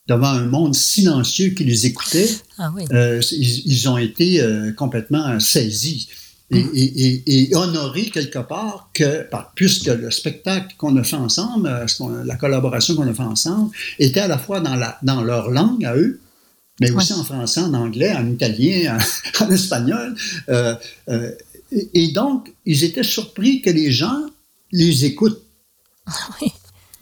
devant 0.08 0.28
un 0.28 0.46
monde 0.46 0.74
silencieux 0.74 1.50
qui 1.50 1.64
les 1.64 1.86
écoutait, 1.86 2.30
ah 2.58 2.72
euh, 2.94 3.22
ils, 3.32 3.90
ont 3.90 3.98
été 3.98 4.42
euh, 4.42 4.72
complètement 4.72 5.40
saisis 5.40 6.08
et, 6.50 6.64
mm. 6.64 6.72
et, 6.74 7.50
et, 7.50 7.56
honorés 7.56 8.10
quelque 8.10 8.40
part 8.40 8.90
que, 8.94 9.28
puisque 9.56 9.88
le 9.88 10.10
spectacle 10.10 10.76
qu'on 10.78 10.96
a 10.96 11.04
fait 11.04 11.18
ensemble, 11.18 11.68
euh, 11.68 12.24
la 12.24 12.36
collaboration 12.38 12.96
qu'on 12.96 13.08
a 13.08 13.14
fait 13.14 13.22
ensemble, 13.22 13.72
était 14.00 14.22
à 14.22 14.28
la 14.28 14.38
fois 14.38 14.62
dans, 14.62 14.76
la, 14.76 14.98
dans 15.04 15.22
leur 15.22 15.52
langue 15.52 15.84
à 15.84 15.96
eux, 15.96 16.22
mais 16.80 16.92
aussi 16.92 17.12
en 17.14 17.24
français, 17.24 17.62
en 17.62 17.74
anglais, 17.74 18.14
en 18.16 18.30
italien, 18.30 18.98
en, 19.42 19.50
espagnol. 19.52 20.16
et, 21.72 22.08
donc, 22.10 22.54
ils 22.66 22.84
étaient 22.84 23.04
surpris 23.04 23.62
que 23.62 23.72
les 23.72 23.92
gens 23.92 24.22
les 24.72 25.06
écoutent. 25.06 25.42
Ah 26.06 26.14
oui. 26.42 26.52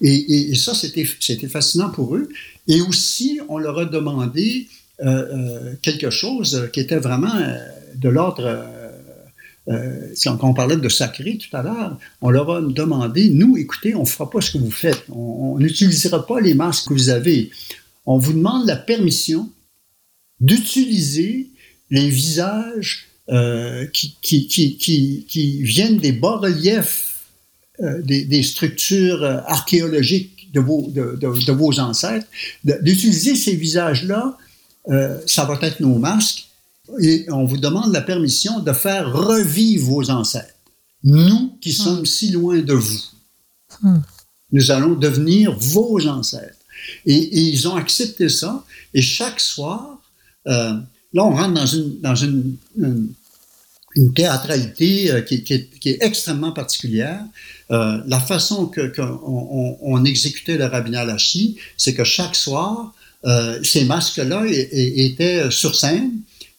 Et, 0.00 0.54
ça, 0.56 0.74
c'était 0.74 1.04
fascinant 1.48 1.90
pour 1.90 2.16
eux. 2.16 2.28
Et 2.68 2.80
aussi, 2.80 3.40
on 3.48 3.58
leur 3.58 3.78
a 3.78 3.84
demandé 3.84 4.68
euh, 5.02 5.04
euh, 5.04 5.74
quelque 5.82 6.08
chose 6.08 6.70
qui 6.72 6.80
était 6.80 6.98
vraiment 6.98 7.34
euh, 7.34 7.58
de 7.94 8.08
l'ordre. 8.08 8.66
quand 10.24 10.38
on 10.42 10.54
parlait 10.54 10.76
de 10.76 10.88
sacré 10.88 11.38
tout 11.38 11.54
à 11.54 11.62
l'heure, 11.62 11.98
on 12.20 12.30
leur 12.30 12.50
a 12.50 12.60
demandé, 12.62 13.28
nous, 13.30 13.56
écoutez, 13.56 13.94
on 13.94 14.02
ne 14.02 14.06
fera 14.06 14.30
pas 14.30 14.40
ce 14.40 14.52
que 14.52 14.58
vous 14.58 14.70
faites. 14.70 15.04
On 15.10 15.58
n'utilisera 15.58 16.24
pas 16.24 16.40
les 16.40 16.54
masques 16.54 16.88
que 16.88 16.94
vous 16.94 17.08
avez. 17.08 17.50
On 18.06 18.16
vous 18.16 18.32
demande 18.32 18.66
la 18.66 18.76
permission 18.76 19.50
d'utiliser 20.40 21.48
les 21.90 22.08
visages 22.08 23.08
qui, 23.92 25.60
viennent 25.62 25.98
des 25.98 26.12
bas-reliefs 26.12 27.24
des, 27.80 28.42
structures 28.44 29.24
archéologiques 29.24 30.35
de 30.52 30.60
vos, 30.60 30.90
de, 30.90 31.16
de, 31.20 31.52
vos 31.52 31.78
ancêtres, 31.80 32.26
d'utiliser 32.64 33.36
ces 33.36 33.54
visages-là, 33.54 34.36
euh, 34.88 35.18
ça 35.26 35.44
va 35.44 35.58
être 35.62 35.80
nos 35.80 35.98
masques, 35.98 36.46
et 37.00 37.26
on 37.30 37.44
vous 37.44 37.56
demande 37.56 37.92
la 37.92 38.00
permission 38.00 38.60
de 38.60 38.72
faire 38.72 39.12
revivre 39.12 39.86
vos 39.86 40.10
ancêtres. 40.10 40.54
Nous 41.02 41.56
qui 41.60 41.70
hmm. 41.70 41.72
sommes 41.72 42.06
si 42.06 42.30
loin 42.30 42.60
de 42.60 42.74
vous, 42.74 43.02
hmm. 43.82 43.98
nous 44.52 44.70
allons 44.70 44.94
devenir 44.94 45.56
vos 45.58 46.06
ancêtres. 46.06 46.54
Et, 47.04 47.48
ils 47.48 47.66
ont 47.68 47.74
accepté 47.74 48.28
ça, 48.28 48.64
et 48.94 49.02
chaque 49.02 49.40
soir, 49.40 50.00
euh, 50.46 50.74
là 51.12 51.24
on 51.24 51.34
rentre 51.34 51.54
dans 51.54 51.66
une, 51.66 52.00
dans 52.00 52.14
une, 52.14 52.56
une, 52.78 53.08
théâtralité 54.14 55.10
euh, 55.10 55.20
qui, 55.22 55.42
est, 55.50 56.02
extrêmement 56.02 56.52
particulière. 56.52 57.20
Euh, 57.70 57.98
la 58.06 58.20
façon 58.20 58.70
qu'on 58.94 60.04
exécutait 60.04 60.58
le 60.58 60.66
rabbinal 60.66 61.10
Hachi, 61.10 61.56
c'est 61.76 61.94
que 61.94 62.04
chaque 62.04 62.34
soir, 62.34 62.94
euh, 63.24 63.58
ces 63.62 63.84
masques-là 63.84 64.44
étaient 64.46 65.50
sur 65.50 65.74
scène 65.74 66.12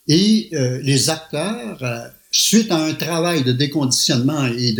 et 0.07 0.49
les 0.51 1.09
acteurs, 1.09 1.79
suite 2.31 2.71
à 2.71 2.77
un 2.77 2.93
travail 2.93 3.43
de 3.43 3.51
déconditionnement 3.51 4.47
et 4.47 4.73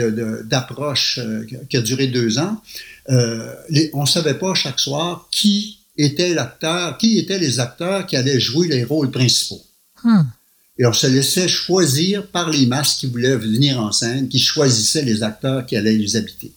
d'approche 0.44 1.20
qui 1.70 1.78
a 1.78 1.82
duré 1.82 2.08
deux 2.08 2.40
ans, 2.40 2.62
on 3.10 4.02
ne 4.02 4.06
savait 4.06 4.36
pas 4.36 4.54
chaque 4.54 4.80
soir 4.80 5.28
qui 5.32 5.80
était 5.98 6.34
l'acteur, 6.34 6.98
qui 6.98 7.18
étaient 7.20 7.40
les 7.40 7.60
acteurs 7.60 8.06
qui 8.06 8.16
allaient 8.16 8.40
jouer 8.40 8.68
les 8.68 8.84
rôles 8.86 9.12
principaux. 9.12 9.62
Hmm. 10.04 10.24
Et 10.80 10.86
on 10.86 10.94
se 10.94 11.08
laissait 11.08 11.48
choisir 11.48 12.28
par 12.28 12.52
les 12.52 12.68
masses 12.68 12.96
qui 12.96 13.08
voulaient 13.08 13.36
venir 13.36 13.82
en 13.82 13.92
scène, 13.92 14.30
qui 14.30 14.40
choisissaient 14.40 15.04
les 15.04 15.24
acteurs 15.24 15.66
qui 15.66 15.76
allaient 15.76 15.98
les 15.98 16.16
habiter. 16.16 16.52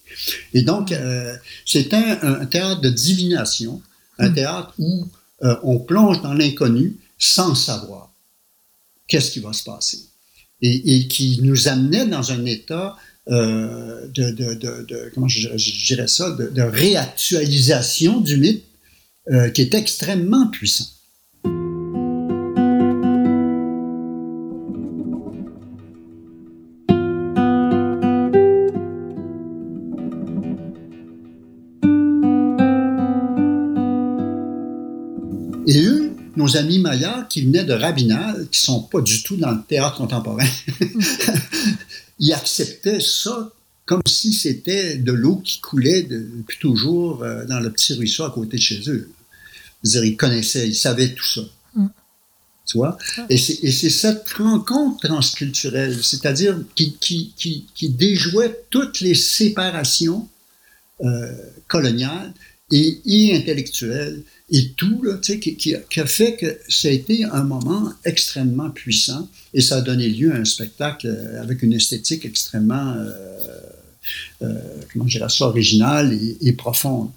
Et 0.53 0.63
donc, 0.63 0.93
euh, 0.93 1.35
c'était 1.65 1.97
un, 1.97 2.45
théâtre 2.45 2.83
de 2.83 2.91
divination, 2.91 3.81
un 4.19 4.29
hmm. 4.29 4.35
théâtre 4.35 4.75
où 4.79 5.07
euh, 5.43 5.57
on 5.63 5.79
plonge 5.79 6.21
dans 6.21 6.35
l'inconnu 6.35 6.97
sans 7.19 7.55
savoir 7.55 8.13
qu'est-ce 9.09 9.31
qui 9.31 9.41
va 9.41 9.53
se 9.53 9.65
passer. 9.65 9.99
Et, 10.63 11.09
qui 11.09 11.41
nous 11.43 11.69
amenait 11.69 12.05
dans 12.07 12.33
un 12.33 12.45
état 12.45 12.95
euh, 13.29 14.07
de, 14.09 14.31
de, 14.31 14.55
de, 14.55 15.11
comment 15.15 15.27
je, 15.27 15.49
je, 15.57 15.87
dirais 15.87 16.09
ça, 16.09 16.31
de, 16.33 16.61
réactualisation 16.61 18.21
du 18.21 18.37
mythe 18.37 18.65
qui 19.55 19.63
est 19.63 19.73
extrêmement 19.73 20.49
puissant. 20.49 20.87
Nos 36.51 36.57
amis 36.57 36.79
Maya 36.79 37.27
qui 37.29 37.43
venaient 37.43 37.65
de 37.65 37.73
Rabinal, 37.73 38.49
qui 38.51 38.61
sont 38.61 38.83
pas 38.83 39.01
du 39.01 39.23
tout 39.23 39.37
dans 39.37 39.53
le 39.53 39.63
théâtre 39.63 39.97
contemporain, 39.97 40.47
ils 42.19 42.33
acceptaient 42.33 43.01
ça 43.01 43.53
comme 43.87 44.03
si 44.07 44.33
c'était 44.33 44.97
de 44.97 45.13
l'eau 45.13 45.37
qui 45.37 45.61
coulait 45.61 46.03
depuis 46.03 46.59
toujours 46.59 47.23
euh, 47.23 47.45
dans 47.47 47.59
le 47.59 47.71
petit 47.73 47.95
ruisseau 47.95 48.25
à 48.25 48.31
côté 48.31 48.57
de 48.57 48.63
chez 48.63 48.83
eux. 48.89 49.11
-dire, 49.85 50.05
ils 50.05 50.17
connaissaient, 50.17 50.69
ils 50.69 50.77
savaient 50.77 51.13
tout 51.13 51.25
ça. 51.25 51.41
Mm. 51.75 51.87
Tu 52.67 52.77
vois? 52.77 52.97
Et 53.29 53.37
c'est 53.37 53.91
cette 53.91 54.29
rencontre 54.29 55.09
transculturelle, 55.09 55.99
c'est-à-dire 56.05 56.57
qui, 56.77 56.97
qui, 57.01 57.33
qui, 57.37 57.67
qui, 57.75 57.89
déjouait 57.89 58.65
toutes 58.71 59.01
les 59.01 59.17
séparations 59.17 60.29
euh, 61.01 61.35
coloniales 61.67 62.33
et, 62.71 63.35
intellectuelles 63.35 64.23
et 64.51 64.71
tout, 64.71 65.03
là, 65.03 65.19
qui, 65.19 65.57
qui, 65.57 66.01
a 66.01 66.07
fait 66.07 66.37
que 66.37 66.59
ça 66.69 66.89
a 66.89 66.91
été 66.91 67.25
un 67.25 67.45
moment 67.45 67.93
extrêmement 68.05 68.71
puissant 68.71 69.29
et 69.55 69.61
ça 69.61 69.77
a 69.77 69.81
donné 69.81 70.09
lieu 70.09 70.33
à 70.33 70.37
un 70.37 70.45
spectacle 70.45 71.07
euh, 71.07 71.43
avec 71.43 71.63
une 71.63 71.73
esthétique 71.73 72.25
extrêmement, 72.25 72.95
euh, 72.97 73.13
euh, 74.43 74.55
comment 74.93 75.07
je 75.07 75.19
ça, 75.29 75.47
originale 75.47 76.19
et, 76.41 76.53
profonde. 76.53 77.11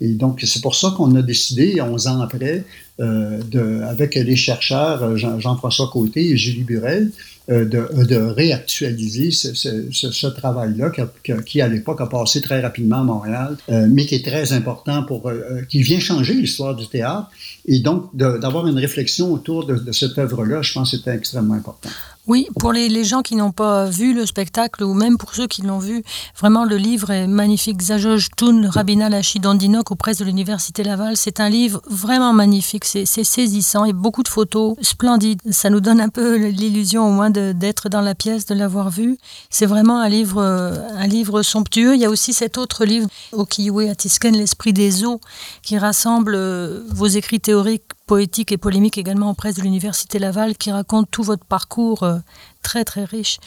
Et 0.00 0.14
donc, 0.14 0.40
c'est 0.44 0.62
pour 0.62 0.74
ça 0.74 0.94
qu'on 0.96 1.14
a 1.14 1.22
décidé, 1.22 1.80
11 1.80 2.06
ans 2.06 2.20
après, 2.20 2.64
euh, 3.00 3.40
de, 3.50 3.82
avec 3.82 4.14
les 4.14 4.36
chercheurs 4.36 5.16
Jean-François 5.16 5.88
Côté 5.92 6.30
et 6.30 6.36
Julie 6.36 6.64
Burel, 6.64 7.10
euh, 7.50 7.64
de, 7.64 8.04
de, 8.04 8.16
réactualiser 8.16 9.32
ce, 9.32 9.54
ce, 9.54 9.90
ce, 9.90 10.26
travail-là 10.28 10.90
qui, 10.90 11.32
qui, 11.44 11.60
à 11.60 11.66
l'époque, 11.66 12.00
a 12.00 12.06
passé 12.06 12.40
très 12.40 12.60
rapidement 12.60 12.98
à 12.98 13.02
Montréal, 13.02 13.56
euh, 13.70 13.88
mais 13.90 14.06
qui 14.06 14.14
est 14.14 14.24
très 14.24 14.52
important 14.52 15.02
pour... 15.02 15.28
Euh, 15.28 15.62
qui 15.68 15.82
vient 15.82 15.98
changer 15.98 16.34
l'histoire 16.34 16.76
du 16.76 16.86
théâtre. 16.86 17.28
Et 17.66 17.80
donc, 17.80 18.14
d'avoir 18.14 18.68
une 18.68 18.78
réflexion 18.78 19.32
autour 19.32 19.66
de, 19.66 19.74
de 19.74 19.90
cette 19.90 20.16
œuvre-là, 20.18 20.62
je 20.62 20.72
pense 20.72 20.92
que 20.92 20.98
c'était 20.98 21.16
extrêmement 21.16 21.54
important. 21.54 21.90
Oui, 22.30 22.46
pour 22.60 22.72
les, 22.72 22.88
les, 22.88 23.02
gens 23.02 23.22
qui 23.22 23.34
n'ont 23.34 23.50
pas 23.50 23.86
vu 23.86 24.14
le 24.14 24.24
spectacle, 24.24 24.84
ou 24.84 24.94
même 24.94 25.18
pour 25.18 25.34
ceux 25.34 25.48
qui 25.48 25.62
l'ont 25.62 25.80
vu, 25.80 26.04
vraiment 26.38 26.64
le 26.64 26.76
livre 26.76 27.10
est 27.10 27.26
magnifique. 27.26 27.82
Zajoj 27.82 28.28
Tun, 28.36 28.70
Rabina 28.70 29.08
Lachidandinok, 29.08 29.90
aux 29.90 29.96
presses 29.96 30.18
de 30.18 30.24
l'Université 30.24 30.84
Laval, 30.84 31.16
c'est 31.16 31.40
un 31.40 31.48
livre 31.48 31.82
vraiment 31.90 32.32
magnifique, 32.32 32.84
c'est 32.84 33.04
saisissant 33.04 33.84
et 33.84 33.92
beaucoup 33.92 34.22
de 34.22 34.28
photos 34.28 34.76
splendides. 34.80 35.40
Ça 35.50 35.70
nous 35.70 35.80
donne 35.80 36.00
un 36.00 36.08
peu 36.08 36.36
l'illusion 36.36 37.08
au 37.08 37.10
moins 37.10 37.30
d'être 37.30 37.88
dans 37.88 38.00
la 38.00 38.14
pièce, 38.14 38.46
de 38.46 38.54
l'avoir 38.54 38.90
vu. 38.90 39.18
C'est 39.50 39.66
vraiment 39.66 39.98
un 39.98 40.08
livre, 40.08 40.40
un 40.40 41.06
livre 41.08 41.42
somptueux. 41.42 41.96
Il 41.96 42.00
y 42.00 42.04
a 42.04 42.10
aussi 42.10 42.32
cet 42.32 42.58
autre 42.58 42.84
livre, 42.84 43.08
Okiwe 43.32 43.90
Atisken, 43.90 44.36
L'esprit 44.36 44.72
des 44.72 45.04
eaux, 45.04 45.20
qui 45.62 45.78
rassemble 45.78 46.36
euh, 46.36 46.84
vos 46.90 47.08
écrits 47.08 47.40
théoriques 47.40 47.90
poétique 48.10 48.50
et 48.50 48.58
polémique 48.58 48.98
également 48.98 49.28
en 49.28 49.34
presse 49.34 49.54
de 49.54 49.62
l'Université 49.62 50.18
Laval 50.18 50.56
qui 50.56 50.72
raconte 50.72 51.08
tout 51.12 51.22
votre 51.22 51.44
parcours 51.44 52.02
euh, 52.02 52.18
très 52.60 52.84
très 52.84 53.04
riche. 53.04 53.38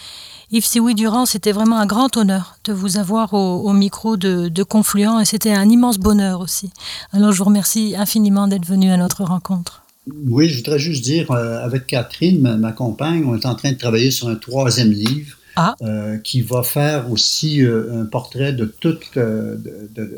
Yves 0.51 0.63
Sioui 0.63 0.95
Durand, 0.95 1.25
c'était 1.25 1.51
vraiment 1.51 1.79
un 1.79 1.85
grand 1.85 2.15
honneur 2.15 2.55
de 2.63 2.71
vous 2.71 2.97
avoir 2.97 3.33
au, 3.33 3.73
micro 3.73 4.15
de, 4.15 4.63
Confluent 4.63 5.19
et 5.19 5.25
c'était 5.25 5.51
un 5.51 5.67
immense 5.67 5.97
bonheur 5.97 6.39
aussi. 6.39 6.69
Alors 7.11 7.33
je 7.33 7.39
vous 7.39 7.43
remercie 7.43 7.93
infiniment 7.97 8.47
d'être 8.47 8.65
venu 8.65 8.89
à 8.89 8.95
notre 8.95 9.25
rencontre. 9.25 9.83
Oui, 10.29 10.47
je 10.47 10.55
voudrais 10.59 10.79
juste 10.79 11.03
dire, 11.03 11.29
euh, 11.31 11.61
avec 11.61 11.85
Catherine, 11.85 12.39
ma, 12.39 12.55
ma, 12.55 12.71
compagne, 12.71 13.25
on 13.25 13.35
est 13.35 13.45
en 13.45 13.55
train 13.55 13.73
de 13.73 13.77
travailler 13.77 14.11
sur 14.11 14.29
un 14.29 14.35
troisième 14.35 14.91
livre 14.91 15.35
ah. 15.55 15.75
Euh, 15.81 16.17
qui 16.17 16.41
va 16.41 16.63
faire 16.63 17.11
aussi 17.11 17.61
euh, 17.61 18.01
un 18.01 18.05
portrait 18.05 18.53
de 18.53 18.65
tout, 18.65 18.97
euh, 19.17 19.55
de, 19.55 20.17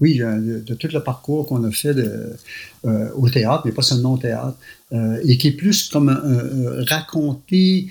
oui, 0.00 0.18
de, 0.18 0.74
tout 0.74 0.88
le 0.92 1.00
parcours 1.00 1.46
qu'on 1.46 1.64
a 1.64 1.70
fait 1.70 1.94
au 2.84 3.28
théâtre, 3.28 3.62
mais 3.64 3.72
pas 3.72 3.82
seulement 3.82 4.14
au 4.14 4.18
théâtre, 4.18 4.56
et 4.92 5.36
qui 5.36 5.48
est 5.48 5.52
plus 5.52 5.88
comme 5.88 6.08
raconter, 6.88 7.88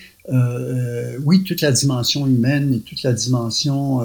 oui, 1.25 1.43
toute 1.43 1.61
la 1.61 1.71
dimension 1.71 2.25
humaine 2.25 2.73
et 2.73 2.79
toute 2.79 3.03
la 3.03 3.13
dimension 3.13 4.01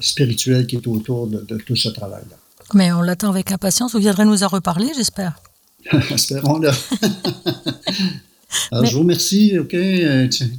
spirituelle 0.00 0.66
qui 0.66 0.76
est 0.76 0.86
autour 0.86 1.26
de, 1.26 1.56
tout 1.56 1.76
ce 1.76 1.88
travail-là. 1.88 2.36
Mais 2.74 2.92
on 2.92 3.00
l'attend 3.00 3.30
avec 3.30 3.50
impatience. 3.50 3.94
Vous 3.94 4.00
viendrez 4.00 4.26
nous 4.26 4.44
en 4.44 4.48
reparler, 4.48 4.88
j'espère. 4.94 5.40
Espérons-le. 6.10 6.70
Alors, 8.70 8.84
Je 8.84 8.94
vous 8.94 9.00
remercie, 9.00 9.58
OK, 9.58 9.76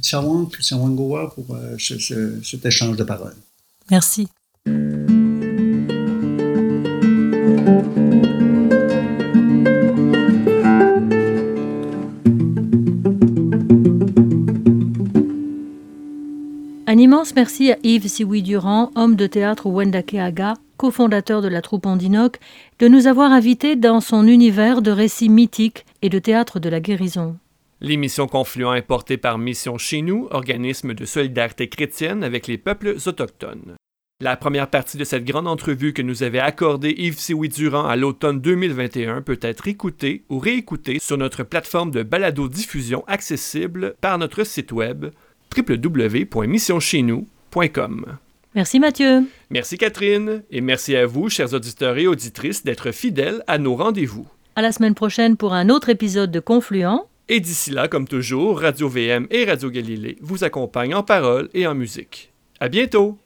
Tchawang, 0.02 0.48
Goa, 0.94 1.32
pour 1.34 1.54
euh, 1.54 1.76
ce, 1.78 1.98
ce, 1.98 2.40
cet 2.42 2.64
échange 2.66 2.96
de 2.96 3.04
paroles. 3.04 3.36
Merci. 3.90 4.28
Un 16.86 16.98
immense 16.98 17.34
merci 17.36 17.70
à 17.70 17.76
Yves 17.84 18.08
Siwi 18.08 18.42
Durand, 18.42 18.90
homme 18.96 19.14
de 19.14 19.28
théâtre 19.28 19.66
au 19.66 19.70
Wendake 19.70 20.14
Aga, 20.14 20.54
cofondateur 20.76 21.40
de 21.40 21.46
la 21.46 21.62
troupe 21.62 21.86
Ondinoc, 21.86 22.40
de 22.80 22.88
nous 22.88 23.06
avoir 23.06 23.30
invités 23.30 23.76
dans 23.76 24.00
son 24.00 24.26
univers 24.26 24.82
de 24.82 24.90
récits 24.90 25.28
mythiques 25.28 25.86
et 26.02 26.08
de 26.08 26.18
théâtre 26.18 26.58
de 26.58 26.68
la 26.68 26.80
guérison. 26.80 27.36
L'émission 27.82 28.26
Confluent 28.26 28.76
est 28.76 28.82
portée 28.82 29.16
par 29.16 29.38
Mission 29.38 29.78
Chez 29.78 30.02
nous, 30.02 30.28
organisme 30.32 30.92
de 30.92 31.06
solidarité 31.06 31.70
chrétienne 31.70 32.22
avec 32.22 32.46
les 32.46 32.58
peuples 32.58 32.96
autochtones. 33.06 33.74
La 34.20 34.36
première 34.36 34.68
partie 34.68 34.98
de 34.98 35.04
cette 35.04 35.24
grande 35.24 35.48
entrevue 35.48 35.94
que 35.94 36.02
nous 36.02 36.22
avait 36.22 36.40
accordée 36.40 36.94
Yves 36.98 37.18
Sioui 37.18 37.48
Durand 37.48 37.86
à 37.86 37.96
l'automne 37.96 38.42
2021 38.42 39.22
peut 39.22 39.38
être 39.40 39.66
écoutée 39.66 40.24
ou 40.28 40.38
réécoutée 40.38 40.98
sur 40.98 41.16
notre 41.16 41.42
plateforme 41.42 41.90
de 41.90 42.02
balado-diffusion 42.02 43.02
accessible 43.06 43.94
par 44.02 44.18
notre 44.18 44.44
site 44.44 44.72
web 44.72 45.06
www.missioncheznous.com. 45.56 48.18
Merci 48.54 48.78
Mathieu. 48.78 49.22
Merci 49.48 49.78
Catherine 49.78 50.42
et 50.50 50.60
merci 50.60 50.96
à 50.96 51.06
vous, 51.06 51.30
chers 51.30 51.54
auditeurs 51.54 51.96
et 51.96 52.06
auditrices, 52.06 52.62
d'être 52.62 52.90
fidèles 52.90 53.42
à 53.46 53.56
nos 53.56 53.74
rendez-vous. 53.74 54.28
À 54.54 54.60
la 54.60 54.72
semaine 54.72 54.94
prochaine 54.94 55.38
pour 55.38 55.54
un 55.54 55.70
autre 55.70 55.88
épisode 55.88 56.30
de 56.30 56.40
Confluent. 56.40 57.06
Et 57.32 57.38
d'ici 57.38 57.70
là, 57.70 57.86
comme 57.86 58.08
toujours, 58.08 58.60
Radio 58.60 58.88
VM 58.88 59.28
et 59.30 59.44
Radio 59.44 59.70
Galilée 59.70 60.16
vous 60.20 60.42
accompagnent 60.42 60.96
en 60.96 61.04
parole 61.04 61.48
et 61.54 61.64
en 61.64 61.76
musique. 61.76 62.32
À 62.58 62.68
bientôt! 62.68 63.20